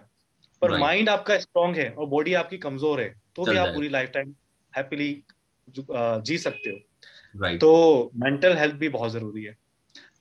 पर 0.62 0.78
माइंड. 0.80 1.10
आपका 1.10 1.38
स्ट्रांग 1.40 1.76
है 1.78 1.90
और 1.90 2.06
बॉडी 2.10 2.34
आपकी 2.40 2.58
कमज़ोर 2.64 3.02
है 3.02 3.14
तो 3.36 3.46
भी 3.46 3.58
आप 3.58 3.68
पूरी 3.76 3.90
लाइफ 3.90 4.10
टाइम 4.14 4.34
हैप्पीली 4.74 5.10
जी 6.30 6.38
सकते 6.38 6.70
हो. 6.70 6.78
तो 7.58 7.70
मेंटल 8.24 8.58
हेल्थ 8.58 8.76
भी 8.82 8.90
बहुत 8.90 9.12
ज़रूरी 9.12 9.44
है। 9.44 9.56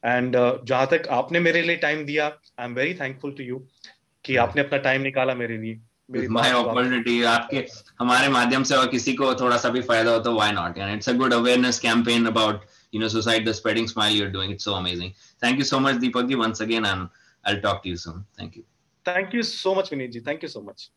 एंड 0.04 0.36
uh, 0.36 0.66
जहाँ 0.66 0.86
तक 0.92 1.08
आपने 1.12 1.40
मेरे 1.40 1.62
लिए 1.62 1.76
टाइम 1.86 2.04
दिया 2.06 2.26
I 2.26 2.66
am 2.66 2.74
very 2.74 2.94
thankful 2.94 3.32
to 3.38 3.42
you 3.44 3.58
कि 4.24 4.36
आपने 4.44 4.62
अपना 4.62 4.78
टाइम 4.88 5.02
निकाला 5.02 5.34
मेरे 5.34 5.58
लिए। 5.58 6.28
माय 6.30 6.50
अपॉर्चुनिटी 6.50 7.22
आपके 7.32 7.64
हमारे 8.00 8.28
माध्यम 8.28 8.62
से 8.70 8.74
और 8.76 8.88
किसी 8.90 9.14
को 9.22 9.34
थोड़ा 9.40 9.56
सा 9.56 9.68
भी 9.76 9.80
फ़ायदा 9.90 10.10
हो 10.10 10.18
तो 10.28 10.34
why 10.34 10.52
not 10.52 10.78
and 10.78 10.94
it's 10.96 11.08
a 11.08 11.12
good 11.22 11.34
awareness 11.34 11.80
campaign 11.88 12.26
about 12.26 12.66
you 12.94 13.00
know 13.02 13.08
suicide 13.12 13.46
the 13.46 13.52
spreading 13.58 13.88
smile 13.90 14.12
you're 14.16 14.34
doing 14.34 14.52
it's 14.54 14.66
so 14.68 14.74
amazing. 14.74 15.10
Thank 15.44 15.62
you 15.62 15.66
so 15.70 15.80
much 15.86 15.98
deepak 16.04 16.28
ji 16.28 16.38
once 16.42 16.64
again 16.66 16.86
and 16.92 17.24
i'll 17.44 17.60
talk 17.66 17.82
to 17.82 17.94
you 17.94 17.98
soon. 18.04 18.22
Thank 18.38 18.60
you. 18.60 18.64
Thank 19.04 19.32
you 19.32 19.42
so 19.42 19.74
much 19.74 19.90
vinay 19.90 20.10
ji. 20.10 20.20
Thank 20.20 20.42
you 20.42 20.48
so 20.48 20.60
much 20.62 20.90